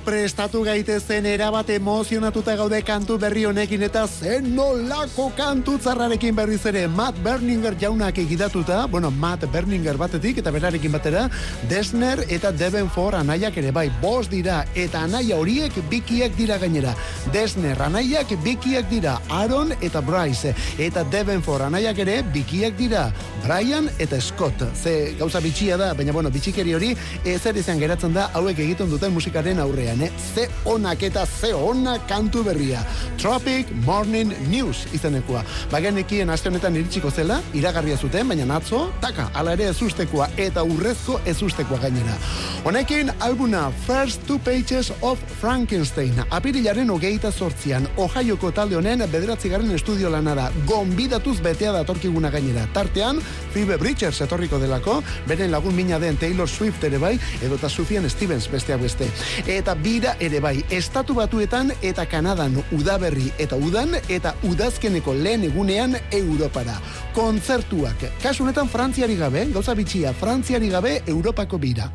Prestatu 0.00 0.62
gaitezen 0.64 1.26
erabat 1.28 1.68
emozionatuta 1.74 2.54
gaude 2.56 2.78
kantu 2.86 3.18
berri 3.20 3.42
honekin 3.44 3.82
eta 3.84 4.06
zen 4.08 4.46
nolako 4.56 5.26
kantu 5.36 5.74
zarrarekin 5.78 6.36
berriz 6.36 6.62
ere 6.70 6.86
Matt 6.88 7.18
Berninger 7.22 7.74
jaunak 7.80 8.16
egidatuta, 8.18 8.86
bueno, 8.86 9.10
Matt 9.10 9.44
Berninger 9.52 9.98
batetik 10.00 10.38
eta 10.40 10.52
berarekin 10.54 10.92
batera, 10.92 11.26
Desner 11.68 12.22
eta 12.28 12.52
Devenfor 12.52 13.16
anaiak 13.18 13.58
ere 13.60 13.72
bai, 13.72 13.90
bost 14.00 14.30
dira 14.32 14.62
eta 14.74 15.02
anaia 15.04 15.36
horiek 15.36 15.76
bikiak 15.90 16.36
dira 16.38 16.56
gainera. 16.62 16.94
Desner 17.34 17.82
anaiak 17.82 18.32
bikiak 18.44 18.88
dira, 18.88 19.18
Aaron 19.28 19.74
eta 19.80 20.00
Bryce 20.00 20.54
eta 20.78 21.04
Devenfor 21.12 21.66
anaiak 21.68 21.98
ere 22.06 22.22
bikiak 22.32 22.78
dira, 22.78 23.10
Brian 23.44 23.90
eta 23.98 24.20
Scott. 24.20 24.64
Ze 24.74 25.14
gauza 25.18 25.40
bitxia 25.40 25.76
da, 25.76 25.92
baina 25.94 26.12
bueno, 26.12 26.30
bitxikeri 26.30 26.74
hori 26.74 26.94
ezer 27.24 27.56
izan 27.56 27.82
geratzen 27.82 28.14
da 28.14 28.30
hauek 28.32 28.58
egiten 28.62 28.90
duten 28.90 29.12
musikaren 29.12 29.58
aurrean, 29.82 30.00
eh? 30.02 30.10
Ze 30.34 30.48
onak 30.64 31.02
eta 31.02 31.26
ze 31.26 31.52
onak 31.54 32.06
kantu 32.08 32.44
berria. 32.44 32.84
Tropic 33.18 33.66
Morning 33.86 34.32
News 34.48 34.86
izenekoa. 34.92 35.42
Bagenekien 35.70 36.30
aste 36.30 36.48
honetan 36.48 36.76
iritsiko 36.76 37.10
zela, 37.10 37.40
iragarria 37.54 37.96
zuten, 37.96 38.28
baina 38.28 38.56
atzo, 38.56 38.92
taka, 39.00 39.30
ala 39.34 39.52
ere 39.52 39.68
ezustekoa 39.70 40.28
eta 40.36 40.62
urrezko 40.62 41.20
ezustekoa 41.26 41.78
gainera. 41.82 42.16
Honekin 42.64 43.12
albuna 43.20 43.70
First 43.86 44.26
Two 44.26 44.38
Pages 44.38 44.92
of 45.00 45.18
Frankenstein. 45.40 46.14
Apirilaren 46.30 46.90
hogeita 46.90 47.32
sortzian, 47.32 47.88
Ohioko 47.96 48.52
talde 48.52 48.76
honen 48.76 49.04
bederatzigarren 49.10 49.70
estudio 49.74 50.10
lana 50.10 50.34
da. 50.34 50.50
Gonbidatuz 50.66 51.40
betea 51.42 51.72
datorkiguna 51.72 52.30
gainera. 52.30 52.66
Tartean, 52.72 53.20
Phoebe 53.52 53.78
Bridgers 53.78 54.20
etorriko 54.22 54.58
delako, 54.62 55.00
beren 55.28 55.50
lagun 55.52 55.74
mina 55.76 55.98
den 55.98 56.16
Taylor 56.16 56.48
Swift 56.48 56.84
ere 56.84 56.98
bai, 57.02 57.14
edota 57.42 57.68
Sufjan 57.68 58.08
Stevens 58.10 58.48
besteak 58.50 58.82
beste. 58.82 59.08
Eta 59.46 59.71
bira 59.74 60.16
ere 60.20 60.40
bai, 60.40 60.64
estatu 60.70 61.14
batuetan 61.14 61.72
eta 61.82 62.06
Kanadan 62.06 62.58
udaberri 62.72 63.30
eta 63.38 63.56
udan 63.56 63.96
eta 64.08 64.34
udazkeneko 64.48 65.14
lehen 65.14 65.44
egunean 65.48 65.96
Europara. 66.10 66.78
Kontzertuak, 67.14 68.06
kasu 68.22 68.44
honetan 68.44 68.68
Frantziari 68.68 69.16
gabe, 69.16 69.46
gauza 69.52 69.74
bitxia, 69.74 70.12
Frantziari 70.12 70.68
gabe 70.68 71.00
Europako 71.06 71.58
bira. 71.58 71.90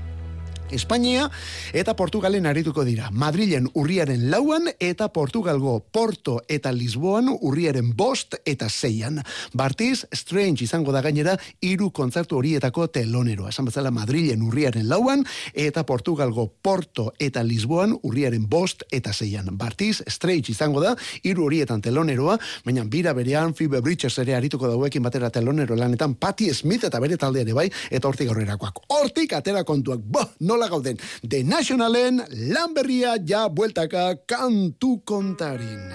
Espainia 0.71 1.29
eta 1.71 1.95
Portugalen 1.95 2.45
arituko 2.45 2.83
dira. 2.83 3.07
Madrilen 3.11 3.69
urriaren 3.73 4.27
lauan 4.31 4.67
eta 4.83 5.07
Portugalgo 5.15 5.79
Porto 5.91 6.41
eta 6.49 6.73
Lisboan 6.75 7.29
urriaren 7.31 7.93
bost 7.95 8.35
eta 8.45 8.67
zeian. 8.69 9.21
Bartiz, 9.53 10.05
Strange 10.11 10.65
izango 10.65 10.91
da 10.91 11.01
gainera 11.01 11.37
hiru 11.61 11.89
kontzertu 11.95 12.37
horietako 12.37 12.89
teloneroa. 12.91 13.49
Esan 13.49 13.69
bezala 13.69 13.91
Madrilen 13.95 14.43
urriaren 14.43 14.89
lauan 14.89 15.23
eta 15.53 15.85
Portugalgo 15.85 16.49
Porto 16.61 17.13
eta 17.19 17.43
Lisboan 17.43 17.95
urriaren 18.03 18.49
bost 18.49 18.83
eta 18.91 19.13
zeian. 19.13 19.47
Bartiz, 19.57 20.01
Strange 20.07 20.51
izango 20.51 20.83
da 20.83 20.95
hiru 21.23 21.47
horietan 21.47 21.81
teloneroa, 21.81 22.37
baina 22.65 22.83
bira 22.83 23.13
berean 23.15 23.55
Phoebe 23.55 23.81
Bridges 23.81 24.17
ere 24.19 24.35
arituko 24.35 24.67
dauekin 24.67 25.03
batera 25.03 25.29
telonero 25.31 25.75
lanetan 25.79 26.15
Patti 26.19 26.51
Smith 26.53 26.83
eta 26.83 26.99
bere 26.99 27.15
talde 27.17 27.41
ere 27.45 27.55
bai, 27.55 27.69
eta 27.89 28.07
hortik 28.07 28.29
aurrerakoak. 28.33 28.83
Hortik 28.97 29.33
atera 29.37 29.63
kontuak, 29.63 30.03
bo, 30.03 30.25
nola 30.57 30.69
gauden. 30.69 30.97
The 31.21 31.43
Nationalen 31.43 32.23
lan 32.49 32.73
berria 32.73 33.17
ja 33.25 33.45
bueltaka 33.49 34.15
kantu 34.25 35.01
kontarin. 35.05 35.93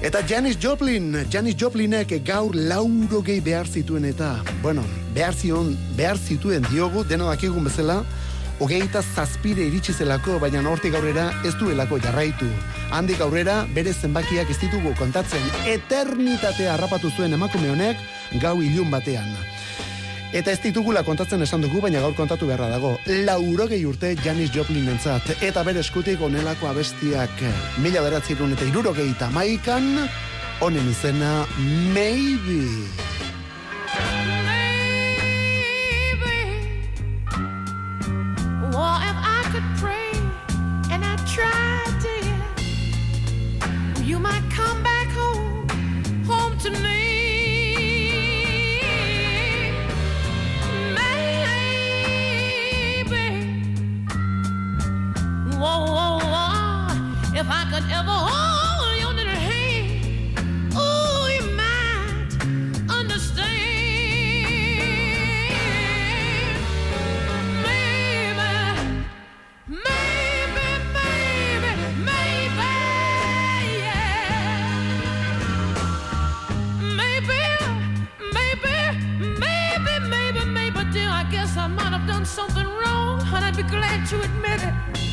Eta 0.00 0.20
Janis 0.28 0.58
Joplin, 0.60 1.16
Janis 1.32 1.56
Joplinek 1.58 2.12
gaur 2.24 2.54
lauro 2.54 3.22
gehi 3.24 3.40
behar 3.42 3.66
zituen 3.66 4.04
eta, 4.04 4.36
bueno, 4.62 4.84
behar 5.14 5.34
zion, 5.34 5.72
behar 5.96 6.18
zituen 6.18 6.62
diogu, 6.70 7.02
dena 7.08 7.32
dakigun 7.32 7.66
bezala, 7.66 8.04
hogeita 8.60 9.02
zazpire 9.02 9.66
iritsi 9.66 9.92
zelako, 9.92 10.38
baina 10.38 10.62
hortik 10.70 10.94
aurrera 10.94 11.32
ez 11.44 11.56
duelako 11.58 11.98
jarraitu. 11.98 12.46
Handik 12.94 13.20
aurrera, 13.24 13.64
bere 13.74 13.92
zenbakiak 13.92 14.50
ez 14.50 14.60
ditugu 14.60 14.94
kontatzen, 15.00 15.42
eternitatea 15.66 16.76
harrapatu 16.76 17.10
zuen 17.16 17.34
emakume 17.34 17.72
honek, 17.74 17.98
gau 18.38 18.60
ilun 18.62 18.92
batean. 18.94 19.34
Eta 20.28 20.52
ez 20.52 20.58
ditugula 20.60 21.00
kontatzen 21.06 21.40
esan 21.40 21.62
dugu, 21.64 21.80
baina 21.80 22.02
gaur 22.04 22.12
kontatu 22.12 22.46
beharra 22.50 22.68
dago. 22.68 22.90
Laurogei 23.24 23.80
urte 23.88 24.10
Janis 24.20 24.50
Joplin 24.52 24.90
entzat, 24.92 25.30
eta 25.40 25.62
bere 25.64 25.80
eskutik 25.80 26.20
onelako 26.20 26.68
abestiak 26.68 27.40
mila 27.80 28.02
beratzerun 28.04 28.52
eta 28.52 28.68
irurogei 28.68 29.08
tamaikan, 29.18 29.94
honen 30.60 30.90
izena 30.92 31.46
Maybe. 31.94 32.60
Well, 38.68 39.00
if 39.00 39.18
be 83.58 83.64
glad 83.64 84.06
to 84.06 84.20
admit 84.20 84.62
it. 84.62 85.07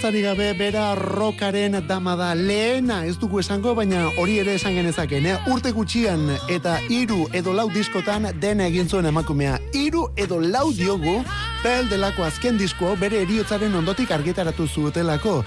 Zalantzari 0.00 0.22
gabe 0.22 0.54
bera 0.56 0.94
rokaren 0.94 1.74
dama 1.86 2.14
da 2.16 2.32
lehena 2.34 3.02
ez 3.04 3.18
dugu 3.20 3.42
esango, 3.42 3.74
baina 3.76 4.06
hori 4.16 4.38
ere 4.40 4.54
esan 4.56 4.72
genezaken, 4.72 5.26
eh? 5.28 5.34
urte 5.52 5.74
gutxian 5.76 6.22
eta 6.48 6.78
hiru 6.88 7.26
edo 7.36 7.52
lau 7.52 7.66
diskotan 7.68 8.30
dena 8.40 8.70
egin 8.72 8.88
zuen 8.88 9.10
emakumea. 9.12 9.58
Hiru 9.76 10.06
edo 10.16 10.40
lau 10.40 10.70
diogu 10.72 11.18
Pel 11.60 11.90
delako 11.90 12.24
azken 12.24 12.56
disko 12.56 12.94
bere 12.96 13.18
eriotzaren 13.20 13.74
ondotik 13.76 14.08
argitaratu 14.14 14.64
zutelako. 14.64 15.42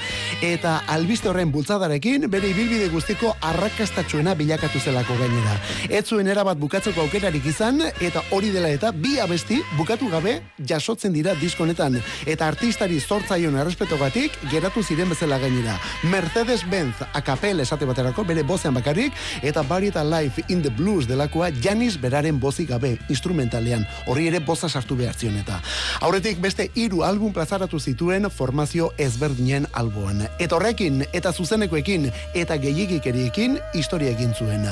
Eta 0.45 0.75
albiste 0.93 1.25
horren 1.31 1.49
bultzadarekin 1.49 2.27
bere 2.29 2.51
ibilbide 2.51 2.85
guztiko 2.93 3.31
arrakastatxuena 3.49 4.35
bilakatu 4.37 4.77
zelako 4.77 5.15
gainera. 5.17 5.55
Ez 5.89 6.03
zuen 6.05 6.29
erabat 6.29 6.59
bukatzeko 6.61 7.01
aukerarik 7.07 7.47
izan 7.49 7.81
eta 7.81 8.21
hori 8.29 8.51
dela 8.53 8.69
eta 8.69 8.91
bi 8.93 9.15
abesti 9.23 9.57
bukatu 9.73 10.11
gabe 10.11 10.35
jasotzen 10.59 11.15
dira 11.17 11.33
diskonetan. 11.41 11.97
Eta 12.29 12.45
artistari 12.45 13.01
zortzaion 13.01 13.57
errespetogatik 13.63 14.37
geratu 14.51 14.83
ziren 14.85 15.09
bezala 15.09 15.41
gainera. 15.41 15.79
Mercedes-Benz 16.13 17.09
akapel 17.09 17.65
esate 17.65 17.89
baterako 17.89 18.27
bere 18.29 18.45
bozean 18.45 18.77
bakarrik 18.77 19.17
eta 19.41 19.65
Barita 19.65 20.05
Life 20.05 20.45
in 20.47 20.61
the 20.61 20.69
Blues 20.69 21.09
delakoa 21.09 21.49
Janis 21.57 21.97
beraren 21.97 22.37
bozik 22.39 22.69
gabe 22.69 22.99
instrumentalean. 23.09 23.89
Horri 24.05 24.29
ere 24.29 24.45
boza 24.45 24.69
sartu 24.69 24.95
behar 25.01 25.17
zion 25.17 25.41
eta. 25.41 25.57
Aurretik 26.03 26.41
beste 26.43 26.65
hiru 26.75 26.99
album 27.07 27.31
plazaratu 27.31 27.77
zituen 27.79 28.27
formazio 28.27 28.89
ezberdinen 28.99 29.63
alboan. 29.79 30.25
Eta 30.35 30.57
horrekin, 30.57 31.05
eta 31.15 31.31
zuzenekoekin, 31.31 32.09
eta 32.35 32.57
gehiagikeriekin 32.59 33.55
historia 33.79 34.11
egin 34.11 34.33
zuen. 34.35 34.65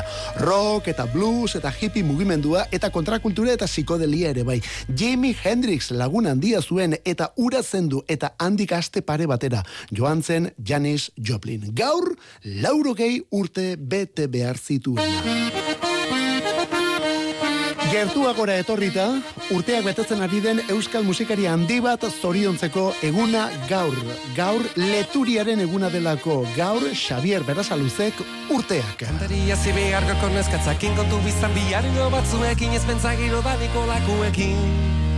Rock 0.44 0.90
eta 0.92 1.06
blues 1.14 1.56
eta 1.56 1.72
hippie 1.72 2.04
mugimendua 2.04 2.66
eta 2.76 2.90
kontrakultura 2.92 3.56
eta 3.56 3.70
psikodelia 3.72 4.34
ere 4.36 4.44
bai. 4.44 4.58
Jimi 4.92 5.32
Hendrix 5.32 5.94
lagun 5.96 6.28
handia 6.28 6.60
zuen 6.60 6.98
eta 7.06 7.30
ura 7.38 7.64
zendu 7.64 8.04
eta 8.12 8.34
handik 8.38 8.76
aste 8.76 9.00
pare 9.00 9.24
batera. 9.32 9.64
Joan 9.88 10.20
zen 10.22 10.52
Janis 10.60 11.14
Joplin. 11.16 11.72
Gaur, 11.72 12.12
laurogei 12.44 13.22
urte 13.32 13.78
bete 13.80 14.28
behar 14.28 14.60
zituen. 14.60 15.91
Gertuagora 17.92 18.54
etorrita, 18.56 19.04
urteak 19.52 19.84
betetzen 19.84 20.22
ari 20.24 20.40
den 20.40 20.62
euskal 20.72 21.04
musikari 21.04 21.44
handi 21.52 21.82
bat 21.84 22.06
zoriontzeko 22.08 22.86
eguna 23.04 23.50
gaur. 23.68 23.98
Gaur 24.38 24.64
leturiaren 24.80 25.60
eguna 25.66 25.90
delako. 25.92 26.38
Gaur 26.56 26.86
Xavier 26.96 27.44
Berasaluzek 27.44 28.24
urteak. 28.56 29.04
Kantaria 29.04 29.60
zibe 29.60 29.90
argoko 29.98 30.32
neskatzakin 30.32 30.96
kontu 31.02 31.20
bizan 31.26 31.52
bihargo 31.58 32.08
batzuekin 32.16 32.80
ez 32.80 32.86
pentsagiro 32.88 33.44
daniko 33.44 33.84
lakuekin. 33.92 35.11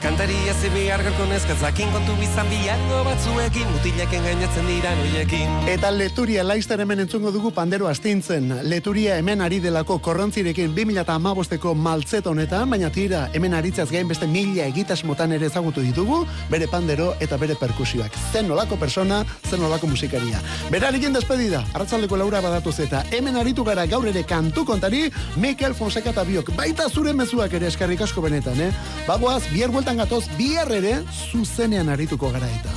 Kantaria 0.00 0.54
zibe 0.56 0.86
argoko 0.88 1.26
neskatzakin 1.28 1.90
kontu 1.92 2.14
bizan 2.16 2.46
bihargo 2.48 3.02
batzuekin 3.04 3.66
mutileken 3.68 4.22
gainatzen 4.24 4.64
dira 4.64 4.94
noiekin. 4.96 5.50
Eta 5.68 5.90
leturia 5.92 6.40
laizter 6.40 6.80
hemen 6.80 7.02
entzungo 7.04 7.28
dugu 7.34 7.50
pandero 7.52 7.84
astintzen. 7.88 8.48
Leturia 8.64 9.18
hemen 9.20 9.44
ari 9.44 9.58
delako 9.60 9.98
korrontzirekin 10.00 10.72
2008ko 10.72 11.74
maltzet 11.76 12.30
honetan, 12.32 12.72
baina 12.72 12.88
tira 12.94 13.26
hemen 13.36 13.52
aritzaz 13.58 13.90
gain 13.90 14.08
beste 14.08 14.24
mila 14.26 14.64
egitasmotan 14.72 15.34
ere 15.36 15.50
ezagutu 15.52 15.84
ditugu, 15.84 16.22
bere 16.48 16.70
pandero 16.72 17.10
eta 17.20 17.36
bere 17.36 17.58
perkusioak. 17.60 18.16
Zen 18.32 18.48
nolako 18.48 18.80
persona, 18.80 19.20
zen 19.50 19.60
nolako 19.60 19.92
musikaria. 19.92 20.40
Berarekin 20.72 21.12
despedida, 21.12 21.60
arratzaldeko 21.74 22.16
laura 22.16 22.40
badatuz 22.40 22.78
eta 22.86 23.04
hemen 23.12 23.36
aritu 23.36 23.68
gara 23.68 23.84
gaur 23.84 24.08
ere 24.08 24.24
kantu 24.24 24.64
kontari 24.64 25.04
Mikel 25.36 25.76
Fonseca 25.76 26.16
eta 26.16 26.24
biok. 26.24 26.54
Baita 26.56 26.88
zure 26.88 27.12
mezuak 27.12 27.52
ere 27.60 27.68
eskarrik 27.68 28.08
asko 28.08 28.24
benetan, 28.24 28.64
eh? 28.64 28.72
Bagoaz, 29.04 29.44
bihar 29.52 29.68
bueltan 29.90 29.96
gatoz, 29.96 30.28
bihar 30.38 30.70
ere 30.70 31.02
zuzenean 31.32 31.88
arituko 31.88 32.30
gara 32.30 32.46
eta. 32.46 32.70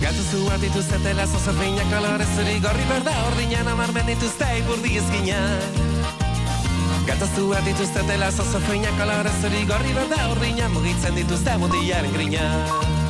Gatuzu 0.00 0.44
bat 0.48 0.60
dituztetela 0.60 1.24
zozofeinak 1.26 1.88
kolore 1.88 2.26
zuri 2.36 2.60
gorri 2.60 2.84
berda 2.90 3.14
ordinan 3.30 3.68
amarmen 3.68 4.06
dituzte 4.06 4.44
ipurdi 4.58 4.98
ezkina. 5.00 5.40
Gataztu 7.06 7.48
bat 7.48 7.64
dituztetela 7.64 8.30
zozofeinak 8.30 8.98
kolore 9.00 9.32
zuri 9.40 9.64
gorri 9.64 9.94
berda 9.94 10.28
ordinan 10.34 10.72
mugitzen 10.72 11.14
dituzte 11.14 11.56
mutilaren 11.56 12.12
grina. 12.12 13.05